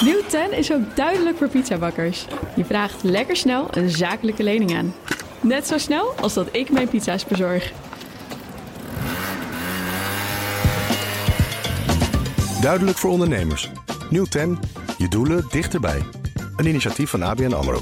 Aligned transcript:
Nieuw 0.00 0.22
10 0.28 0.52
is 0.52 0.72
ook 0.72 0.96
duidelijk 0.96 1.36
voor 1.36 1.48
pizzabakkers. 1.48 2.26
Je 2.56 2.64
vraagt 2.64 3.02
lekker 3.02 3.36
snel 3.36 3.68
een 3.70 3.90
zakelijke 3.90 4.42
lening 4.42 4.76
aan. 4.76 4.94
Net 5.40 5.66
zo 5.66 5.78
snel 5.78 6.14
als 6.20 6.34
dat 6.34 6.48
ik 6.52 6.70
mijn 6.70 6.88
pizza's 6.88 7.24
bezorg. 7.24 7.72
Duidelijk 12.60 12.98
voor 12.98 13.10
ondernemers. 13.10 13.70
Nieuw 14.10 14.24
10. 14.24 14.58
Je 14.98 15.08
doelen 15.08 15.46
dichterbij. 15.50 16.02
Een 16.56 16.66
initiatief 16.66 17.10
van 17.10 17.22
ABN 17.22 17.52
AMRO. 17.52 17.80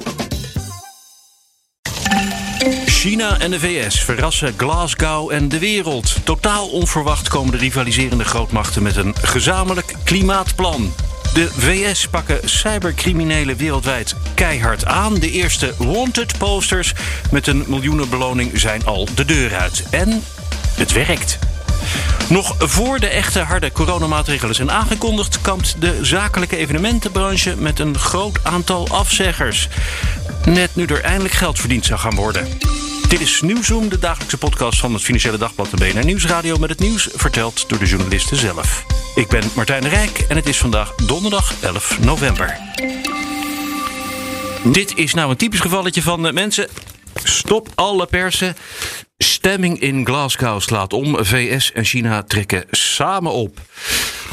China 2.86 3.38
en 3.40 3.50
de 3.50 3.60
VS 3.60 4.00
verrassen 4.00 4.54
Glasgow 4.56 5.30
en 5.30 5.48
de 5.48 5.58
wereld. 5.58 6.24
Totaal 6.24 6.68
onverwacht 6.68 7.28
komen 7.28 7.52
de 7.52 7.58
rivaliserende 7.58 8.24
grootmachten 8.24 8.82
met 8.82 8.96
een 8.96 9.14
gezamenlijk 9.14 9.94
klimaatplan. 10.04 10.92
De 11.34 11.50
VS 11.56 12.08
pakken 12.08 12.38
cybercriminelen 12.44 13.56
wereldwijd 13.56 14.14
keihard 14.34 14.84
aan. 14.84 15.14
De 15.14 15.30
eerste 15.30 15.74
wanted 15.78 16.38
posters 16.38 16.92
met 17.30 17.46
een 17.46 17.64
miljoenenbeloning 17.66 18.50
zijn 18.60 18.86
al 18.86 19.08
de 19.14 19.24
deur 19.24 19.54
uit. 19.54 19.84
En 19.90 20.22
het 20.76 20.92
werkt. 20.92 21.38
Nog 22.28 22.54
voor 22.58 23.00
de 23.00 23.06
echte 23.06 23.40
harde 23.40 23.72
coronamaatregelen 23.72 24.54
zijn 24.54 24.70
aangekondigd, 24.70 25.40
kampt 25.40 25.76
de 25.78 25.98
zakelijke 26.02 26.56
evenementenbranche 26.56 27.56
met 27.56 27.78
een 27.78 27.98
groot 27.98 28.38
aantal 28.42 28.88
afzeggers. 28.88 29.68
Net 30.44 30.74
nu 30.74 30.84
er 30.84 31.02
eindelijk 31.02 31.34
geld 31.34 31.58
verdiend 31.58 31.86
zou 31.86 32.00
gaan 32.00 32.14
worden. 32.14 32.46
Dit 33.14 33.22
is 33.22 33.40
Nieuwsroom, 33.40 33.88
de 33.88 33.98
dagelijkse 33.98 34.38
podcast 34.38 34.80
van 34.80 34.92
het 34.92 35.02
Financiële 35.02 35.38
Dagblad 35.38 35.70
de 35.70 35.76
BNR 35.76 36.04
Nieuwsradio 36.04 36.56
met 36.56 36.70
het 36.70 36.78
nieuws 36.78 37.08
verteld 37.12 37.68
door 37.68 37.78
de 37.78 37.86
journalisten 37.86 38.36
zelf. 38.36 38.84
Ik 39.14 39.28
ben 39.28 39.42
Martijn 39.56 39.88
Rijk 39.88 40.18
en 40.28 40.36
het 40.36 40.46
is 40.46 40.58
vandaag 40.58 40.94
donderdag 40.94 41.62
11 41.62 41.98
november. 42.00 42.58
Dit 44.64 44.96
is 44.96 45.14
nou 45.14 45.30
een 45.30 45.36
typisch 45.36 45.60
gevalletje 45.60 46.02
van 46.02 46.26
uh, 46.26 46.32
mensen. 46.32 46.68
Stop 47.24 47.68
alle 47.74 48.06
persen. 48.06 48.56
Stemming 49.18 49.80
in 49.80 50.06
Glasgow 50.06 50.60
slaat 50.60 50.92
om. 50.92 51.24
VS 51.24 51.72
en 51.72 51.84
China 51.84 52.22
trekken 52.22 52.64
samen 52.70 53.32
op. 53.32 53.60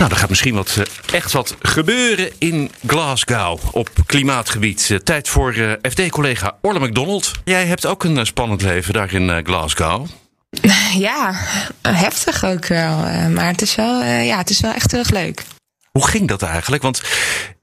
Nou, 0.02 0.13
er 0.13 0.19
gaat 0.19 0.30
misschien 0.30 0.53
wat, 0.53 0.75
uh, 0.80 0.85
echt 1.13 1.31
wat 1.31 1.55
gebeuren 1.61 2.31
in 2.38 2.71
Glasgow 2.88 3.59
op 3.71 3.89
klimaatgebied. 4.05 4.89
Uh, 4.89 4.97
tijd 4.97 5.30
voor 5.30 5.55
uh, 5.55 5.71
FD-collega 5.81 6.57
Orle 6.61 6.88
McDonald. 6.88 7.31
Jij 7.44 7.66
hebt 7.66 7.85
ook 7.85 8.03
een 8.03 8.25
spannend 8.25 8.61
leven 8.61 8.94
daar 8.94 9.13
in 9.13 9.45
Glasgow. 9.45 10.07
Ja, 10.97 11.33
heftig 11.81 12.45
ook 12.45 12.66
wel. 12.66 12.97
Maar 13.29 13.47
het 13.47 13.61
is 13.61 13.75
wel, 13.75 14.03
ja, 14.03 14.38
het 14.38 14.49
is 14.49 14.59
wel 14.59 14.73
echt 14.73 14.91
heel 14.91 14.99
erg 14.99 15.09
leuk. 15.09 15.44
Hoe 15.91 16.07
ging 16.07 16.27
dat 16.27 16.41
eigenlijk? 16.41 16.83
Want 16.83 17.02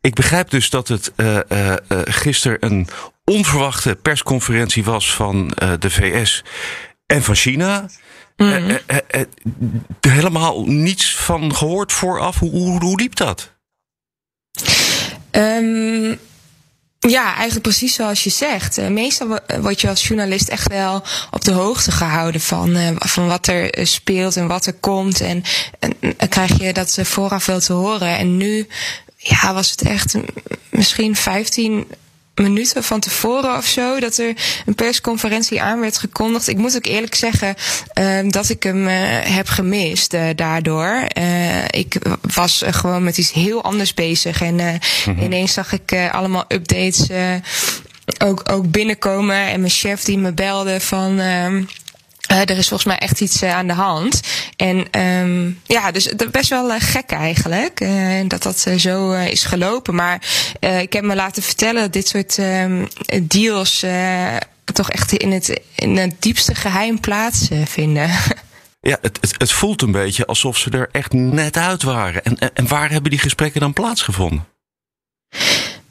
ik 0.00 0.14
begrijp 0.14 0.50
dus 0.50 0.70
dat 0.70 0.88
het 0.88 1.12
uh, 1.16 1.38
uh, 1.48 1.74
gisteren 2.04 2.56
een 2.60 2.88
onverwachte 3.24 3.98
persconferentie 4.02 4.84
was 4.84 5.14
van 5.14 5.48
de 5.78 5.90
VS 5.90 6.44
en 7.06 7.22
van 7.22 7.34
China. 7.34 7.86
Mm 8.38 8.52
-hmm. 8.52 8.78
helemaal 10.00 10.64
niets 10.64 11.16
van 11.16 11.54
gehoord 11.54 11.92
vooraf. 11.92 12.38
Hoe, 12.38 12.50
hoe, 12.50 12.80
hoe 12.80 13.00
liep 13.00 13.16
dat? 13.16 13.56
Um, 15.30 16.18
ja, 16.98 17.34
eigenlijk 17.34 17.62
precies 17.62 17.94
zoals 17.94 18.24
je 18.24 18.30
zegt. 18.30 18.88
Meestal 18.88 19.38
word 19.60 19.80
je 19.80 19.88
als 19.88 20.06
journalist 20.06 20.48
echt 20.48 20.68
wel 20.68 21.02
op 21.30 21.44
de 21.44 21.52
hoogte 21.52 21.90
gehouden 21.90 22.40
van, 22.40 22.96
van 22.98 23.26
wat 23.26 23.46
er 23.46 23.86
speelt 23.86 24.36
en 24.36 24.46
wat 24.46 24.66
er 24.66 24.72
komt. 24.72 25.20
En, 25.20 25.42
en, 25.78 25.94
en 26.16 26.28
krijg 26.28 26.60
je 26.60 26.72
dat 26.72 26.98
vooraf 27.02 27.46
wel 27.46 27.60
te 27.60 27.72
horen. 27.72 28.18
En 28.18 28.36
nu 28.36 28.66
ja, 29.16 29.54
was 29.54 29.70
het 29.70 29.82
echt 29.82 30.14
misschien 30.70 31.16
15 31.16 31.86
minuten 32.38 32.84
van 32.84 33.00
tevoren 33.00 33.56
of 33.56 33.64
zo 33.64 34.00
dat 34.00 34.18
er 34.18 34.34
een 34.66 34.74
persconferentie 34.74 35.62
aan 35.62 35.80
werd 35.80 35.98
gekondigd. 35.98 36.48
Ik 36.48 36.56
moet 36.56 36.76
ook 36.76 36.86
eerlijk 36.86 37.14
zeggen 37.14 37.54
uh, 38.00 38.30
dat 38.30 38.48
ik 38.48 38.62
hem 38.62 38.88
uh, 38.88 38.94
heb 39.20 39.48
gemist 39.48 40.14
uh, 40.14 40.22
daardoor. 40.34 41.06
ik 41.70 41.98
was 42.34 42.62
gewoon 42.66 43.04
met 43.04 43.18
iets 43.18 43.32
heel 43.32 43.64
anders 43.64 43.94
bezig 43.94 44.42
en 44.42 44.54
mm-hmm. 44.54 45.22
ineens 45.22 45.52
zag 45.52 45.72
ik 45.72 46.10
allemaal 46.10 46.44
updates 46.48 47.06
ook, 48.18 48.42
ook 48.50 48.70
binnenkomen 48.70 49.36
en 49.36 49.60
mijn 49.60 49.72
chef 49.72 50.02
die 50.02 50.18
me 50.18 50.32
belde 50.32 50.80
van. 50.80 51.20
Uh, 52.32 52.40
er 52.40 52.58
is 52.58 52.68
volgens 52.68 52.88
mij 52.88 52.98
echt 52.98 53.20
iets 53.20 53.42
uh, 53.42 53.54
aan 53.54 53.66
de 53.66 53.72
hand. 53.72 54.20
En 54.56 55.00
um, 55.00 55.60
ja, 55.64 55.90
dus 55.90 56.12
best 56.30 56.50
wel 56.50 56.70
uh, 56.70 56.76
gek 56.78 57.10
eigenlijk. 57.10 57.86
dat 58.26 58.42
dat 58.42 58.58
zo 58.76 59.12
is 59.12 59.44
gelopen. 59.44 59.94
Maar 59.94 60.22
ik 60.80 60.92
heb 60.92 61.04
me 61.04 61.14
laten 61.14 61.42
vertellen 61.42 61.82
dat 61.82 61.92
dit 61.92 62.08
soort 62.08 62.38
um, 62.38 62.88
deals 63.22 63.84
toch 64.64 64.90
echt 64.90 65.12
in 65.12 65.32
het, 65.32 65.60
in 65.74 65.96
het 65.96 66.22
diepste 66.22 66.54
geheim 66.54 67.00
plaatsvinden. 67.00 68.10
Ja, 68.80 68.98
het, 69.00 69.18
het, 69.20 69.34
het, 69.38 69.52
voelt 69.52 69.82
een 69.82 69.92
beetje 69.92 70.26
alsof 70.26 70.56
ze 70.56 70.70
er 70.70 70.88
echt 70.92 71.12
net 71.12 71.56
uit 71.56 71.82
waren. 71.82 72.24
En, 72.24 72.38
en, 72.38 72.50
en 72.54 72.68
waar 72.68 72.90
hebben 72.90 73.10
die 73.10 73.20
gesprekken 73.20 73.60
dan 73.60 73.72
plaatsgevonden? 73.72 74.46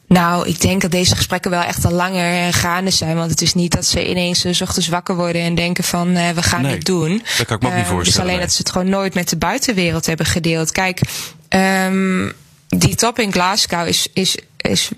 Nou, 0.07 0.47
ik 0.47 0.61
denk 0.61 0.81
dat 0.81 0.91
deze 0.91 1.15
gesprekken 1.15 1.51
wel 1.51 1.61
echt 1.61 1.85
al 1.85 1.91
langer 1.91 2.53
gaande 2.53 2.91
zijn. 2.91 3.15
Want 3.15 3.31
het 3.31 3.41
is 3.41 3.53
niet 3.53 3.71
dat 3.71 3.85
ze 3.85 4.09
ineens 4.09 4.45
uh, 4.45 4.61
ochtends 4.61 4.87
wakker 4.87 5.15
worden 5.15 5.41
en 5.41 5.55
denken 5.55 5.83
van 5.83 6.07
uh, 6.07 6.29
we 6.29 6.43
gaan 6.43 6.61
nee, 6.61 6.73
dit 6.73 6.85
doen. 6.85 7.23
Dat 7.37 7.45
kan 7.45 7.55
ik 7.55 7.63
me 7.63 7.69
ook 7.69 7.75
niet 7.75 7.85
voorstellen. 7.85 8.03
Dus 8.03 8.17
alleen 8.17 8.31
nee. 8.31 8.39
dat 8.39 8.51
ze 8.51 8.57
het 8.57 8.71
gewoon 8.71 8.89
nooit 8.89 9.13
met 9.13 9.29
de 9.29 9.37
buitenwereld 9.37 10.05
hebben 10.05 10.25
gedeeld. 10.25 10.71
Kijk, 10.71 11.01
um, 11.49 12.33
die 12.67 12.95
top 12.95 13.19
in 13.19 13.31
Glasgow 13.31 13.87
is, 13.87 14.07
is, 14.13 14.37
is 14.57 14.89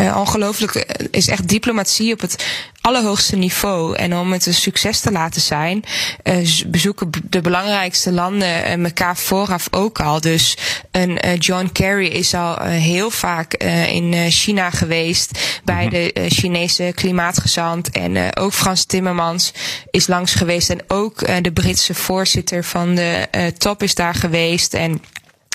uh, 0.00 0.16
ongelooflijk 0.16 0.74
is 1.10 1.28
echt 1.28 1.48
diplomatie 1.48 2.12
op 2.12 2.20
het 2.20 2.46
allerhoogste 2.80 3.36
niveau. 3.36 3.96
En 3.96 4.16
om 4.16 4.32
het 4.32 4.46
een 4.46 4.54
succes 4.54 5.00
te 5.00 5.12
laten 5.12 5.40
zijn, 5.40 5.84
uh, 6.24 6.48
bezoeken 6.66 7.10
de 7.22 7.40
belangrijkste 7.40 8.12
landen 8.12 8.48
uh, 8.48 8.84
elkaar 8.84 9.16
vooraf 9.16 9.68
ook 9.70 10.00
al. 10.00 10.20
Dus 10.20 10.56
een 10.90 11.38
John 11.38 11.70
Kerry 11.72 12.06
is 12.06 12.34
al 12.34 12.60
heel 12.60 13.10
vaak 13.10 13.54
in 13.88 14.30
China 14.30 14.70
geweest 14.70 15.60
bij 15.64 15.88
de 15.88 16.26
Chinese 16.28 16.92
klimaatgezant. 16.94 17.90
En 17.90 18.36
ook 18.36 18.52
Frans 18.52 18.84
Timmermans 18.84 19.52
is 19.90 20.06
langs 20.06 20.34
geweest. 20.34 20.70
En 20.70 20.84
ook 20.88 21.42
de 21.42 21.52
Britse 21.52 21.94
voorzitter 21.94 22.64
van 22.64 22.94
de 22.94 23.28
top 23.58 23.82
is 23.82 23.94
daar 23.94 24.14
geweest. 24.14 24.74
En 24.74 25.02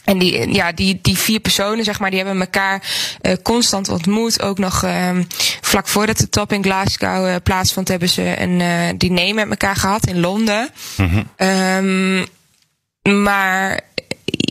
en 0.09 0.17
die, 0.17 0.53
ja, 0.53 0.71
die, 0.71 0.99
die 1.01 1.17
vier 1.17 1.39
personen, 1.39 1.83
zeg 1.83 1.99
maar, 1.99 2.09
die 2.09 2.19
hebben 2.19 2.39
elkaar 2.39 2.83
uh, 3.21 3.33
constant 3.43 3.89
ontmoet. 3.89 4.41
Ook 4.41 4.57
nog 4.57 4.83
uh, 4.83 5.17
vlak 5.61 5.87
voordat 5.87 6.17
de 6.17 6.29
top 6.29 6.53
in 6.53 6.63
Glasgow 6.63 7.27
uh, 7.27 7.35
plaatsvond, 7.43 7.87
hebben 7.87 8.09
ze 8.09 8.41
een 8.41 8.59
uh, 8.59 8.89
diner 8.97 9.35
met 9.35 9.49
elkaar 9.49 9.75
gehad 9.75 10.07
in 10.07 10.19
Londen. 10.19 10.69
Mm-hmm. 10.97 11.29
Um, 11.37 12.25
maar 13.23 13.79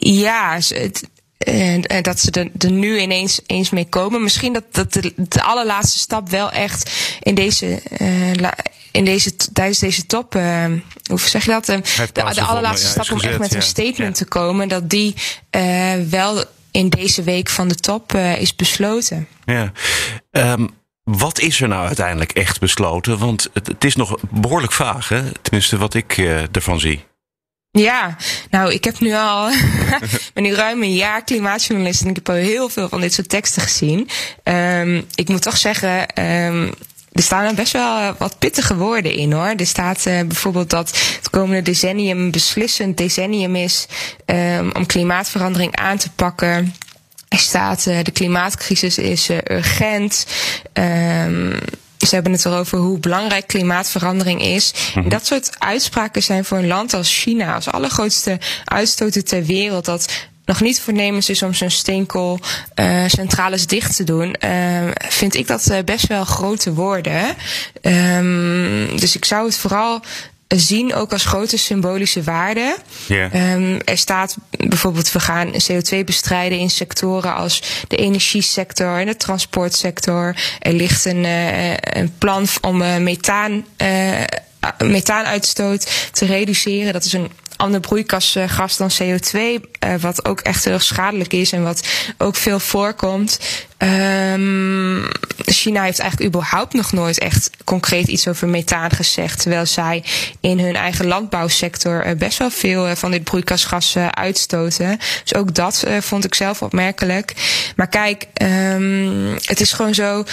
ja, 0.00 0.54
het, 0.54 1.08
en, 1.38 1.82
en 1.82 2.02
dat 2.02 2.20
ze 2.20 2.30
er, 2.30 2.50
er 2.58 2.70
nu 2.70 3.00
ineens 3.00 3.40
eens 3.46 3.70
mee 3.70 3.88
komen. 3.88 4.22
Misschien 4.22 4.52
dat, 4.52 4.64
dat 4.70 4.92
de, 4.92 5.12
de 5.16 5.42
allerlaatste 5.42 5.98
stap 5.98 6.28
wel 6.28 6.50
echt 6.50 6.90
in 7.20 7.34
deze, 7.34 7.82
uh, 7.98 8.32
la, 8.34 8.54
in 8.98 9.04
deze 9.04 9.36
tijdens 9.52 9.78
deze 9.78 10.06
top, 10.06 10.34
uh, 10.34 10.64
hoe 11.10 11.20
zeg 11.20 11.44
je 11.44 11.50
dat? 11.50 11.68
Uh, 11.68 11.76
de, 12.12 12.12
de 12.12 12.42
allerlaatste 12.42 12.88
stap 12.88 13.10
om 13.10 13.20
echt 13.20 13.38
met 13.38 13.54
een 13.54 13.62
statement 13.62 14.14
te 14.14 14.24
komen, 14.24 14.68
dat 14.68 14.90
die 14.90 15.14
uh, 15.56 15.94
wel 16.10 16.44
in 16.70 16.88
deze 16.88 17.22
week 17.22 17.48
van 17.48 17.68
de 17.68 17.74
top 17.74 18.14
is 18.14 18.56
besloten. 18.56 19.28
Ja. 19.44 19.72
Um, 20.30 20.70
wat 21.02 21.40
is 21.40 21.60
er 21.60 21.68
nou 21.68 21.86
uiteindelijk 21.86 22.32
echt 22.32 22.60
besloten? 22.60 23.18
Want 23.18 23.48
het, 23.52 23.66
het 23.66 23.84
is 23.84 23.96
nog 23.96 24.16
behoorlijk 24.30 24.72
vaag, 24.72 25.08
hè? 25.08 25.32
tenminste 25.42 25.76
wat 25.76 25.94
ik 25.94 26.18
ervan 26.52 26.80
zie. 26.80 27.04
Ja, 27.70 28.16
nou, 28.50 28.72
ik 28.72 28.84
heb 28.84 29.00
nu 29.00 29.14
al 29.14 29.50
ben 30.34 30.42
nu 30.42 30.54
ruim 30.54 30.82
een 30.82 30.94
jaar 30.94 31.24
klimaatjournalist 31.24 32.02
en 32.02 32.08
ik 32.08 32.14
heb 32.16 32.28
al 32.28 32.34
heel 32.34 32.68
veel 32.68 32.88
van 32.88 33.00
dit 33.00 33.12
soort 33.12 33.28
teksten 33.28 33.62
gezien. 33.62 34.08
Um, 34.42 35.06
ik 35.14 35.28
moet 35.28 35.42
toch 35.42 35.56
zeggen, 35.56 36.22
um, 36.24 36.74
er 37.18 37.24
staan 37.24 37.44
er 37.44 37.54
best 37.54 37.72
wel 37.72 38.14
wat 38.18 38.38
pittige 38.38 38.76
woorden 38.76 39.12
in 39.12 39.32
hoor. 39.32 39.52
Er 39.56 39.66
staat 39.66 40.04
uh, 40.06 40.20
bijvoorbeeld 40.20 40.70
dat 40.70 40.88
het 41.16 41.30
komende 41.30 41.62
decennium 41.62 42.18
een 42.18 42.30
beslissend 42.30 42.96
decennium 42.96 43.56
is 43.56 43.86
um, 44.26 44.70
om 44.72 44.86
klimaatverandering 44.86 45.76
aan 45.76 45.96
te 45.96 46.10
pakken. 46.10 46.74
Er 47.28 47.38
staat 47.38 47.86
uh, 47.86 47.98
de 48.02 48.10
klimaatcrisis 48.10 48.98
is 48.98 49.30
uh, 49.30 49.38
urgent. 49.50 50.26
Um, 50.72 51.54
ze 52.06 52.14
hebben 52.14 52.32
het 52.32 52.44
erover 52.44 52.78
hoe 52.78 52.98
belangrijk 52.98 53.46
klimaatverandering 53.46 54.42
is. 54.42 54.74
En 54.94 55.08
dat 55.08 55.26
soort 55.26 55.50
uitspraken 55.58 56.22
zijn 56.22 56.44
voor 56.44 56.58
een 56.58 56.66
land 56.66 56.94
als 56.94 57.20
China, 57.20 57.54
als 57.54 57.70
allergrootste 57.70 58.38
uitstoter 58.64 59.24
ter 59.24 59.44
wereld, 59.44 59.84
dat 59.84 60.12
nog 60.48 60.60
niet 60.60 60.80
voornemens 60.80 61.28
is 61.28 61.42
om 61.42 61.54
zijn 61.54 61.70
steenkool 61.70 62.38
uh, 62.74 63.04
centrales 63.06 63.66
dicht 63.66 63.96
te 63.96 64.04
doen, 64.04 64.36
uh, 64.44 64.90
vind 65.08 65.34
ik 65.34 65.46
dat 65.46 65.68
uh, 65.70 65.78
best 65.84 66.06
wel 66.06 66.24
grote 66.24 66.74
woorden. 66.74 67.36
Um, 67.82 68.98
dus 68.98 69.16
ik 69.16 69.24
zou 69.24 69.46
het 69.46 69.56
vooral 69.56 70.02
zien 70.56 70.94
ook 70.94 71.12
als 71.12 71.24
grote 71.24 71.58
symbolische 71.58 72.22
waarde. 72.22 72.76
Ehm, 73.08 73.78
er 73.84 73.98
staat 73.98 74.36
bijvoorbeeld, 74.50 75.12
we 75.12 75.20
gaan 75.20 75.52
CO2 75.52 76.04
bestrijden 76.04 76.58
in 76.58 76.70
sectoren 76.70 77.34
als 77.34 77.62
de 77.88 77.96
energiesector 77.96 78.98
en 78.98 79.06
de 79.06 79.16
transportsector. 79.16 80.36
Er 80.58 80.72
ligt 80.72 81.04
een, 81.04 81.24
eh, 81.24 81.72
een 81.72 82.12
plan 82.18 82.46
om 82.60 82.82
eh, 82.82 82.96
methaan, 82.96 83.64
eh, 83.76 84.22
methaanuitstoot 84.78 86.10
te 86.12 86.24
reduceren. 86.24 86.92
Dat 86.92 87.04
is 87.04 87.12
een 87.12 87.30
ander 87.58 87.80
broeikasgas 87.80 88.76
dan 88.76 88.90
CO2, 88.90 89.60
eh, 89.78 89.94
wat 90.00 90.24
ook 90.24 90.40
echt 90.40 90.64
heel 90.64 90.78
schadelijk 90.78 91.32
is 91.32 91.52
en 91.52 91.62
wat 91.62 91.88
ook 92.18 92.36
veel 92.36 92.60
voorkomt. 92.60 93.38
Um, 93.78 95.08
China 95.36 95.82
heeft 95.82 95.98
eigenlijk 95.98 96.34
überhaupt 96.34 96.72
nog 96.72 96.92
nooit 96.92 97.18
echt 97.18 97.50
concreet 97.64 98.06
iets 98.06 98.28
over 98.28 98.48
methaan 98.48 98.90
gezegd, 98.90 99.40
terwijl 99.40 99.66
zij 99.66 100.04
in 100.40 100.58
hun 100.58 100.76
eigen 100.76 101.06
landbouwsector 101.06 102.06
uh, 102.06 102.12
best 102.16 102.38
wel 102.38 102.50
veel 102.50 102.96
van 102.96 103.10
dit 103.10 103.24
broeikasgas 103.24 103.96
uitstoten. 103.96 104.98
Dus 105.22 105.34
ook 105.34 105.54
dat 105.54 105.84
vond 106.00 106.24
ik 106.24 106.34
zelf 106.34 106.62
opmerkelijk. 106.62 107.34
Maar 107.76 107.88
kijk, 107.88 108.26
um, 108.42 109.36
het 109.44 109.60
is 109.60 109.72
gewoon 109.72 109.94
zo. 109.94 110.24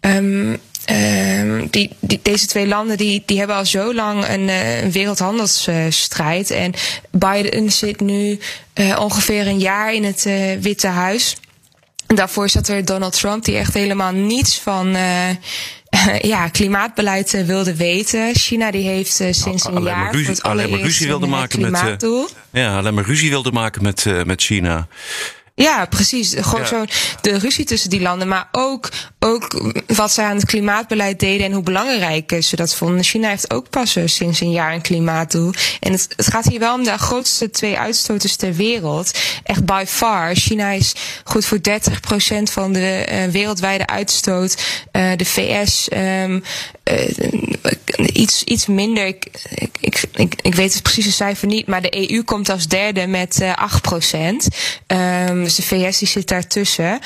Um, 0.00 0.60
Um, 0.90 1.68
die, 1.70 1.90
die, 2.00 2.20
deze 2.22 2.46
twee 2.46 2.66
landen 2.66 2.96
die, 2.96 3.22
die 3.26 3.38
hebben 3.38 3.56
al 3.56 3.66
zo 3.66 3.94
lang 3.94 4.28
een, 4.28 4.48
uh, 4.48 4.82
een 4.82 4.92
wereldhandelsstrijd. 4.92 6.50
En 6.50 6.72
Biden 7.10 7.72
zit 7.72 8.00
nu 8.00 8.38
uh, 8.74 8.98
ongeveer 9.00 9.46
een 9.46 9.58
jaar 9.58 9.94
in 9.94 10.04
het 10.04 10.28
Witte 10.60 10.86
Huis. 10.86 11.36
Daarvoor 12.06 12.48
zat 12.48 12.68
er 12.68 12.84
Donald 12.84 13.12
Trump, 13.12 13.44
die 13.44 13.56
echt 13.56 13.74
helemaal 13.74 14.12
niets 14.12 14.58
van 14.58 14.88
ja, 16.32 16.48
klimaatbeleid 16.48 17.44
wilde 17.46 17.76
weten. 17.76 18.34
China 18.34 18.70
die 18.70 18.88
heeft 18.88 19.12
sinds 19.30 19.64
nou, 19.64 19.76
een 19.76 19.82
jaar 19.82 20.12
ruzie, 20.12 20.28
het 20.28 20.42
alleen 20.42 20.70
maar 20.70 20.80
ruzie 20.80 21.06
wilde 21.06 21.26
maken 21.26 21.70
met, 21.70 22.06
ja, 22.50 22.78
alleen 22.78 22.94
maar 22.94 23.04
ruzie 23.04 23.30
wilde 23.30 23.52
maken 23.52 23.82
met, 23.82 24.06
met 24.24 24.42
China. 24.42 24.88
Ja, 25.56 25.86
precies. 25.86 26.34
Gewoon 26.38 26.60
ja. 26.60 26.66
zo 26.66 26.84
de 27.20 27.38
ruzie 27.38 27.64
tussen 27.64 27.90
die 27.90 28.00
landen. 28.00 28.28
Maar 28.28 28.48
ook, 28.52 28.88
ook 29.18 29.72
wat 29.86 30.12
ze 30.12 30.22
aan 30.22 30.36
het 30.36 30.44
klimaatbeleid 30.44 31.20
deden 31.20 31.46
en 31.46 31.52
hoe 31.52 31.62
belangrijk 31.62 32.36
ze 32.40 32.56
dat 32.56 32.74
vonden. 32.74 33.04
China 33.04 33.28
heeft 33.28 33.52
ook 33.52 33.70
pas 33.70 33.96
sinds 34.04 34.40
een 34.40 34.50
jaar 34.50 34.72
een 34.72 34.80
klimaatdoel. 34.80 35.52
En 35.80 35.92
het, 35.92 36.08
het 36.16 36.26
gaat 36.26 36.44
hier 36.44 36.58
wel 36.58 36.74
om 36.74 36.84
de 36.84 36.98
grootste 36.98 37.50
twee 37.50 37.78
uitstoters 37.78 38.36
ter 38.36 38.54
wereld. 38.54 39.18
Echt 39.42 39.64
by 39.64 39.84
far. 39.86 40.34
China 40.34 40.70
is 40.70 40.94
goed 41.24 41.44
voor 41.44 41.58
30% 41.58 41.62
van 42.42 42.72
de 42.72 43.06
uh, 43.10 43.24
wereldwijde 43.24 43.86
uitstoot. 43.86 44.62
Uh, 44.92 45.10
de 45.16 45.24
VS 45.24 45.88
um, 45.92 46.42
uh, 46.84 48.08
iets, 48.12 48.42
iets 48.42 48.66
minder. 48.66 49.06
Ik, 49.06 49.26
ik, 49.80 50.02
ik, 50.14 50.34
ik 50.42 50.54
weet 50.54 50.74
het 50.74 50.82
precieze 50.82 51.12
cijfer 51.12 51.48
niet. 51.48 51.66
Maar 51.66 51.82
de 51.82 52.10
EU 52.10 52.22
komt 52.22 52.48
als 52.48 52.68
derde 52.68 53.06
met 53.06 53.40
uh, 53.40 53.52
8%. 54.14 54.46
Um, 54.86 55.43
dus 55.44 55.54
de 55.54 55.62
VS 55.62 55.98
die 55.98 56.08
zit 56.08 56.28
daartussen. 56.28 57.00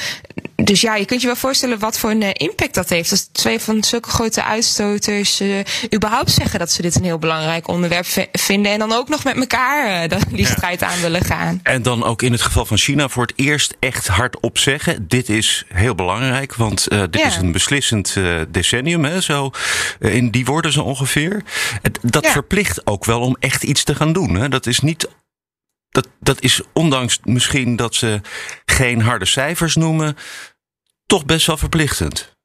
Dus 0.65 0.81
ja, 0.81 0.97
je 0.97 1.05
kunt 1.05 1.21
je 1.21 1.27
wel 1.27 1.37
voorstellen 1.37 1.79
wat 1.79 1.99
voor 1.99 2.11
een 2.11 2.23
uh, 2.23 2.29
impact 2.33 2.75
dat 2.75 2.89
heeft. 2.89 3.11
Als 3.11 3.29
twee 3.33 3.61
van 3.61 3.85
zulke 3.85 4.09
grote 4.09 4.45
uitstoters 4.45 5.41
uh, 5.41 5.59
überhaupt 5.95 6.31
zeggen 6.31 6.59
dat 6.59 6.73
ze 6.73 6.83
dit 6.83 6.95
een 6.95 7.05
heel 7.05 7.19
belangrijk 7.19 7.69
onderwerp 7.69 8.07
vinden. 8.33 8.73
En 8.73 8.79
dan 8.79 8.93
ook 8.93 9.09
nog 9.09 9.25
met 9.25 9.37
elkaar 9.37 10.11
uh, 10.13 10.19
die 10.29 10.47
strijd 10.47 10.81
ja. 10.81 10.87
aan 10.87 11.01
willen 11.01 11.25
gaan. 11.25 11.61
En 11.63 11.83
dan 11.83 12.05
ook 12.05 12.23
in 12.23 12.33
het 12.33 12.43
geval 12.43 12.67
van 12.67 12.77
China 12.77 13.09
voor 13.09 13.23
het 13.23 13.33
eerst 13.37 13.77
echt 13.81 14.07
hardop 14.07 14.59
zeggen. 14.59 15.09
Dit 15.09 15.29
is 15.29 15.65
heel 15.69 15.95
belangrijk, 15.95 16.55
want 16.55 16.89
dit 16.91 17.21
ja. 17.21 17.27
is 17.27 17.37
een 17.37 17.53
beslissend 17.53 18.17
decennium. 18.49 19.05
Hè, 19.05 19.21
zo, 19.21 19.51
in 19.99 20.31
die 20.31 20.45
woorden 20.45 20.73
zo 20.73 20.83
ongeveer. 20.83 21.43
Dat 22.03 22.25
ja. 22.25 22.31
verplicht 22.31 22.87
ook 22.87 23.05
wel 23.05 23.21
om 23.21 23.37
echt 23.41 23.63
iets 23.63 23.85
te 23.85 23.95
gaan 23.95 24.13
doen. 24.13 24.35
Hè. 24.35 24.49
Dat 24.49 24.67
is 24.67 24.81
niet 24.81 25.09
dat, 25.91 26.09
dat 26.21 26.43
is 26.43 26.61
ondanks 26.73 27.19
misschien 27.25 27.77
dat 27.77 27.95
ze 27.95 28.21
geen 28.65 29.03
harde 29.03 29.27
cijfers 29.27 29.77
noemen, 29.77 30.17
toch 31.07 31.25
best 31.25 31.47
wel 31.47 31.57
verplichtend. 31.57 32.37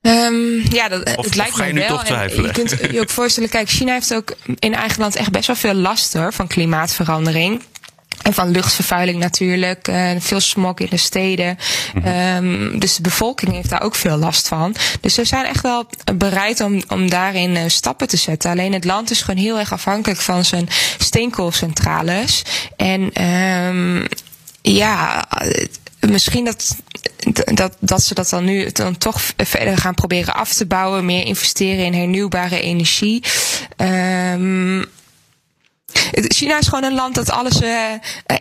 Um, 0.00 0.62
ja, 0.70 0.88
dat, 0.88 1.16
of, 1.16 1.24
het 1.24 1.34
lijkt 1.34 1.56
me 1.56 1.72
nu 1.72 1.80
wel. 1.80 1.88
toch 1.88 2.04
twijfelen? 2.04 2.46
Je 2.46 2.52
kunt 2.52 2.92
je 2.92 3.00
ook 3.00 3.10
voorstellen, 3.10 3.48
kijk, 3.48 3.68
China 3.68 3.92
heeft 3.92 4.14
ook 4.14 4.36
in 4.58 4.74
eigen 4.74 5.00
land 5.00 5.16
echt 5.16 5.30
best 5.30 5.46
wel 5.46 5.56
veel 5.56 5.74
last 5.74 6.12
hoor, 6.12 6.32
van 6.32 6.46
klimaatverandering. 6.46 7.62
En 8.28 8.34
van 8.34 8.50
luchtvervuiling 8.50 9.18
natuurlijk. 9.18 9.88
Uh, 9.88 10.10
veel 10.18 10.40
smog 10.40 10.78
in 10.78 10.86
de 10.90 10.96
steden. 10.96 11.58
-hmm. 11.92 12.06
um, 12.44 12.78
dus 12.78 12.96
de 12.96 13.02
bevolking 13.02 13.52
heeft 13.52 13.70
daar 13.70 13.82
ook 13.82 13.94
veel 13.94 14.16
last 14.16 14.48
van. 14.48 14.74
Dus 15.00 15.14
ze 15.14 15.24
zijn 15.24 15.44
echt 15.44 15.62
wel 15.62 15.86
bereid 16.14 16.60
om, 16.60 16.82
om 16.88 17.10
daarin 17.10 17.50
uh, 17.50 17.62
stappen 17.66 18.08
te 18.08 18.16
zetten. 18.16 18.50
Alleen 18.50 18.72
het 18.72 18.84
land 18.84 19.10
is 19.10 19.22
gewoon 19.22 19.40
heel 19.40 19.58
erg 19.58 19.72
afhankelijk 19.72 20.20
van 20.20 20.44
zijn 20.44 20.68
steenkoolcentrales. 20.98 22.42
En 22.76 23.24
um, 23.24 24.06
ja, 24.62 25.28
misschien 26.00 26.44
dat, 26.44 26.76
dat, 27.54 27.76
dat 27.80 28.02
ze 28.02 28.14
dat 28.14 28.28
dan 28.28 28.44
nu 28.44 28.70
dan 28.72 28.98
toch 28.98 29.20
verder 29.36 29.78
gaan 29.78 29.94
proberen 29.94 30.34
af 30.34 30.54
te 30.54 30.66
bouwen. 30.66 31.04
Meer 31.04 31.24
investeren 31.24 31.84
in 31.84 31.94
hernieuwbare 31.94 32.60
energie. 32.60 33.22
Um, 33.76 34.84
China 36.12 36.58
is 36.58 36.68
gewoon 36.68 36.84
een 36.84 36.94
land 36.94 37.14
dat 37.14 37.30
alles 37.30 37.62
uh, 37.62 37.92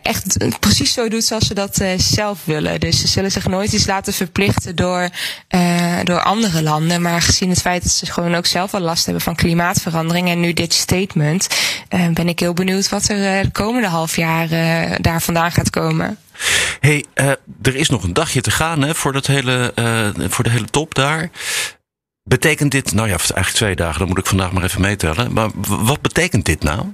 echt 0.02 0.38
precies 0.60 0.94
zo 0.94 1.10
doet 1.10 1.24
zoals 1.24 1.48
ze 1.48 1.54
dat 1.54 1.82
uh, 1.82 1.90
zelf 1.98 2.40
willen. 2.44 2.80
Dus 2.80 3.00
ze 3.00 3.08
zullen 3.08 3.32
zich 3.32 3.48
nooit 3.48 3.74
iets 3.74 3.86
laten 3.86 4.14
verplichten 4.14 4.76
door, 4.76 5.10
uh, 5.56 6.00
door 6.04 6.22
andere 6.22 6.64
landen. 6.64 7.02
Maar 7.02 7.22
gezien 7.22 7.50
het 7.50 7.62
feit 7.62 7.84
dat 7.84 7.92
ze 7.92 8.06
gewoon 8.06 8.36
ook 8.36 8.46
zelf 8.46 8.74
al 8.74 8.80
last 8.80 9.06
hebben 9.06 9.24
van 9.24 9.36
klimaatverandering 9.36 10.30
en 10.30 10.40
nu 10.40 10.54
dit 10.54 10.74
statement, 10.74 11.48
ben 12.14 12.28
ik 12.28 12.40
heel 12.40 12.54
benieuwd 12.54 12.90
wat 12.90 13.08
er 13.08 13.44
de 13.44 13.52
komende 13.52 13.88
half 13.88 14.16
jaar 14.16 14.48
daar 15.02 15.22
vandaan 15.22 15.52
gaat 15.52 15.70
komen. 15.70 16.18
Hey, 16.80 17.06
er 17.62 17.76
is 17.76 17.90
nog 17.90 18.04
een 18.04 18.14
dagje 18.14 18.42
te 18.42 18.52
gaan 18.52 18.82
hè, 18.82 18.96
voor, 18.96 19.14
dat 19.14 19.28
hele, 19.28 19.72
voor 20.30 20.44
de 20.44 20.50
hele 20.50 20.66
top 20.66 20.96
daar. 20.96 21.30
Betekent 22.24 22.72
dit, 22.72 22.94
nou 22.94 23.08
ja, 23.08 23.18
eigenlijk 23.18 23.50
twee 23.50 23.76
dagen, 23.76 24.00
dan 24.00 24.08
moet 24.08 24.18
ik 24.18 24.26
vandaag 24.26 24.52
maar 24.52 24.64
even 24.64 24.82
meetellen. 24.82 25.34
Maar 25.34 25.50
wat 25.68 26.02
betekent 26.02 26.46
dit 26.46 26.64
nou? 26.64 26.86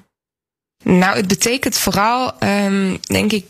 Nou, 0.83 1.15
het 1.15 1.27
betekent 1.27 1.77
vooral, 1.77 2.31
um, 2.39 2.97
denk 3.01 3.31
ik. 3.31 3.45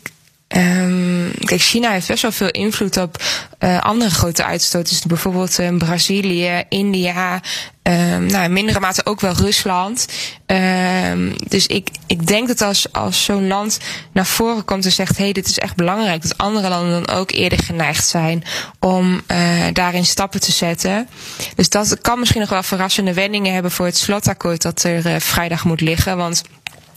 Um, 0.56 1.32
kijk, 1.38 1.60
China 1.60 1.90
heeft 1.90 2.08
best 2.08 2.22
wel 2.22 2.32
veel 2.32 2.50
invloed 2.50 2.96
op 2.96 3.22
uh, 3.60 3.82
andere 3.82 4.10
grote 4.10 4.44
uitstoters. 4.44 5.02
Bijvoorbeeld 5.02 5.58
um, 5.58 5.78
Brazilië, 5.78 6.62
India. 6.68 7.40
Um, 7.82 8.26
nou, 8.26 8.44
in 8.44 8.52
mindere 8.52 8.80
mate 8.80 9.06
ook 9.06 9.20
wel 9.20 9.32
Rusland. 9.32 10.06
Um, 10.46 11.34
dus 11.48 11.66
ik, 11.66 11.88
ik 12.06 12.26
denk 12.26 12.48
dat 12.48 12.60
als, 12.60 12.92
als 12.92 13.24
zo'n 13.24 13.46
land 13.46 13.78
naar 14.12 14.26
voren 14.26 14.64
komt 14.64 14.84
en 14.84 14.92
zegt: 14.92 15.16
hé, 15.16 15.24
hey, 15.24 15.32
dit 15.32 15.48
is 15.48 15.58
echt 15.58 15.76
belangrijk, 15.76 16.22
dat 16.22 16.38
andere 16.38 16.68
landen 16.68 17.04
dan 17.04 17.16
ook 17.16 17.30
eerder 17.30 17.58
geneigd 17.58 18.08
zijn 18.08 18.44
om 18.80 19.22
uh, 19.28 19.38
daarin 19.72 20.04
stappen 20.06 20.40
te 20.40 20.52
zetten. 20.52 21.08
Dus 21.54 21.68
dat 21.68 22.00
kan 22.00 22.18
misschien 22.18 22.40
nog 22.40 22.50
wel 22.50 22.62
verrassende 22.62 23.14
wendingen 23.14 23.52
hebben 23.52 23.70
voor 23.70 23.86
het 23.86 23.96
slotakkoord 23.96 24.62
dat 24.62 24.82
er 24.82 25.06
uh, 25.06 25.20
vrijdag 25.20 25.64
moet 25.64 25.80
liggen. 25.80 26.16
Want 26.16 26.42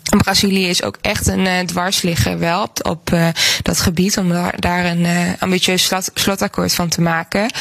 Brazilië 0.10 0.68
is 0.68 0.84
ook 0.84 0.98
echt 1.02 1.28
een 1.28 1.46
uh, 1.46 1.60
dwarsligger 1.60 2.40
wel 2.40 2.62
op, 2.62 2.86
op 2.86 3.12
uh, 3.14 3.28
dat 3.62 3.80
gebied 3.80 4.18
om 4.18 4.30
daar, 4.30 4.60
daar 4.60 4.86
een 4.86 5.00
uh, 5.00 5.30
ambitieus 5.40 5.84
slot, 5.84 6.10
slotakkoord 6.14 6.74
van 6.74 6.90
te 6.90 7.02
maken. 7.02 7.52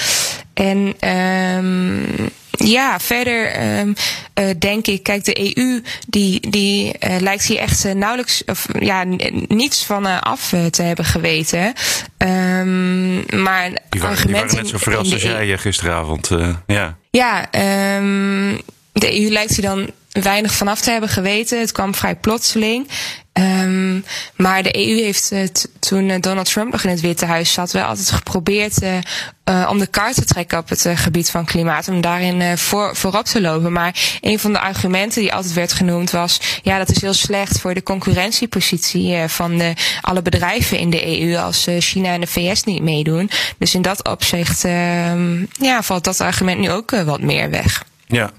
En 0.54 1.08
um, 1.56 2.30
ja, 2.50 3.00
verder 3.00 3.62
um, 3.78 3.94
uh, 4.34 4.50
denk 4.58 4.86
ik, 4.86 5.02
kijk, 5.02 5.24
de 5.24 5.56
EU 5.56 5.82
die, 6.08 6.50
die 6.50 6.94
lijkt 7.18 7.44
hier 7.44 7.58
echt 7.58 7.94
nauwelijks 7.94 8.44
of 8.44 8.66
ja, 8.78 9.04
niets 9.48 9.84
van 9.84 10.20
af 10.20 10.48
te 10.70 10.82
hebben 10.82 11.04
geweten. 11.04 11.72
Um, 12.18 13.24
maar 13.42 13.70
die 13.88 14.00
waren, 14.00 14.26
die 14.26 14.34
waren 14.34 14.56
net 14.56 14.68
zo 14.68 14.78
verrast 14.78 15.12
als 15.12 15.22
jij 15.22 15.58
gisteravond. 15.58 16.30
ja, 16.66 16.96
ja 17.10 17.48
de 18.92 19.20
EU 19.20 19.30
lijkt 19.30 19.56
hier 19.56 19.64
dan 19.64 19.90
weinig 20.22 20.52
vanaf 20.52 20.80
te 20.80 20.90
hebben 20.90 21.08
geweten. 21.08 21.60
Het 21.60 21.72
kwam 21.72 21.94
vrij 21.94 22.16
plotseling. 22.16 22.88
Um, 23.38 24.04
maar 24.36 24.62
de 24.62 24.76
EU 24.76 25.02
heeft 25.02 25.32
toen 25.78 26.20
Donald 26.20 26.50
Trump 26.50 26.72
nog 26.72 26.82
in 26.82 26.90
het 26.90 27.00
Witte 27.00 27.26
Huis 27.26 27.52
zat, 27.52 27.72
wel 27.72 27.84
altijd 27.84 28.10
geprobeerd 28.10 28.82
uh, 28.82 28.94
uh, 29.50 29.68
om 29.70 29.78
de 29.78 29.86
kaart 29.86 30.14
te 30.14 30.24
trekken 30.24 30.58
op 30.58 30.68
het 30.68 30.88
gebied 30.94 31.30
van 31.30 31.44
klimaat. 31.44 31.88
Om 31.88 32.00
daarin 32.00 32.58
voor, 32.58 32.96
voorop 32.96 33.24
te 33.24 33.40
lopen. 33.40 33.72
Maar 33.72 34.18
een 34.20 34.38
van 34.38 34.52
de 34.52 34.60
argumenten 34.60 35.20
die 35.20 35.34
altijd 35.34 35.54
werd 35.54 35.72
genoemd 35.72 36.10
was, 36.10 36.40
ja, 36.62 36.78
dat 36.78 36.90
is 36.90 37.00
heel 37.00 37.12
slecht 37.12 37.60
voor 37.60 37.74
de 37.74 37.82
concurrentiepositie 37.82 39.28
van 39.28 39.62
alle 40.00 40.22
bedrijven 40.22 40.78
in 40.78 40.90
de 40.90 41.20
EU 41.20 41.36
als 41.36 41.66
China 41.78 42.12
en 42.12 42.20
de 42.20 42.26
VS 42.26 42.64
niet 42.64 42.82
meedoen. 42.82 43.30
Dus 43.58 43.74
in 43.74 43.82
dat 43.82 44.08
opzicht, 44.08 44.62
ja, 45.52 45.82
valt 45.82 46.04
dat 46.04 46.20
argument 46.20 46.60
nu 46.60 46.70
ook 46.70 46.90
wat 46.90 47.20
meer 47.20 47.50
weg. 47.50 47.84
Ja, 48.06 48.30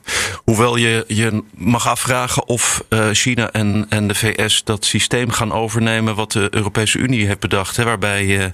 hoewel 0.44 0.76
je 0.76 1.04
je 1.08 1.44
mag 1.56 1.88
afvragen 1.88 2.48
of 2.48 2.84
uh, 2.90 3.10
China 3.12 3.52
en, 3.52 3.86
en 3.90 4.08
de 4.08 4.16
VS 4.16 4.64
dat 4.64 4.86
systeem 4.86 5.32
gaan 5.32 5.52
overnemen 5.52 6.16
wat 6.16 6.32
de 6.32 6.48
Europese 6.52 6.98
Unie 6.98 7.26
heeft 7.26 7.40
bedacht. 7.40 7.78
Hè, 7.78 7.84
waarbij 7.84 8.26
uh, 8.26 8.46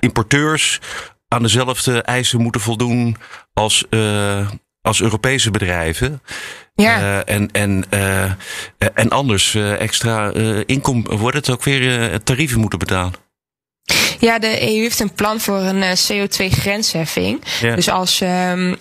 importeurs 0.00 0.80
aan 1.28 1.42
dezelfde 1.42 2.02
eisen 2.02 2.40
moeten 2.40 2.60
voldoen 2.60 3.16
als 3.52 3.84
uh, 3.90 4.48
als 4.88 5.00
Europese 5.00 5.50
bedrijven. 5.50 6.22
Ja. 6.74 7.22
Eh, 7.24 7.34
en, 7.34 7.50
en, 7.52 7.84
eh, 7.90 8.24
eh, 8.24 8.30
en 8.94 9.10
anders 9.10 9.54
eh, 9.54 9.80
extra 9.80 10.30
eh 10.32 10.60
inkom, 10.66 11.04
wordt 11.04 11.36
het 11.36 11.50
ook 11.50 11.64
weer 11.64 12.10
eh, 12.10 12.14
tarieven 12.14 12.60
moeten 12.60 12.78
betalen. 12.78 13.12
Ja, 14.18 14.38
de 14.38 14.62
EU 14.62 14.80
heeft 14.80 15.00
een 15.00 15.12
plan 15.12 15.40
voor 15.40 15.58
een 15.58 15.82
eh, 15.82 15.96
CO2-grensheffing. 15.96 17.44
Ja. 17.60 17.74
Dus 17.74 17.88
als 17.88 18.20
ehm, 18.20 18.74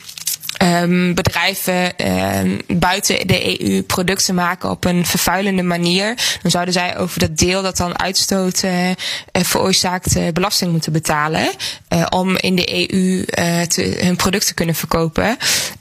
ehm, 0.57 1.13
bedrijven 1.13 1.97
ehm, 1.97 2.57
buiten 2.67 3.27
de 3.27 3.61
EU 3.69 3.81
producten 3.83 4.35
maken 4.35 4.69
op 4.69 4.85
een 4.85 5.05
vervuilende 5.05 5.63
manier, 5.63 6.37
dan 6.41 6.51
zouden 6.51 6.73
zij 6.73 6.97
over 6.97 7.19
dat 7.19 7.37
deel 7.37 7.61
dat 7.61 7.77
dan 7.77 7.99
uitstoot 7.99 8.63
eh, 8.63 8.89
veroorzaakt 9.31 10.15
eh, 10.15 10.23
belasting 10.33 10.71
moeten 10.71 10.91
betalen. 10.93 11.49
eh, 11.87 12.05
om 12.09 12.37
in 12.37 12.55
de 12.55 12.91
EU 12.91 13.23
hun 14.01 14.15
product 14.15 14.47
te 14.47 14.53
kunnen 14.53 14.75
verkopen. 14.75 15.37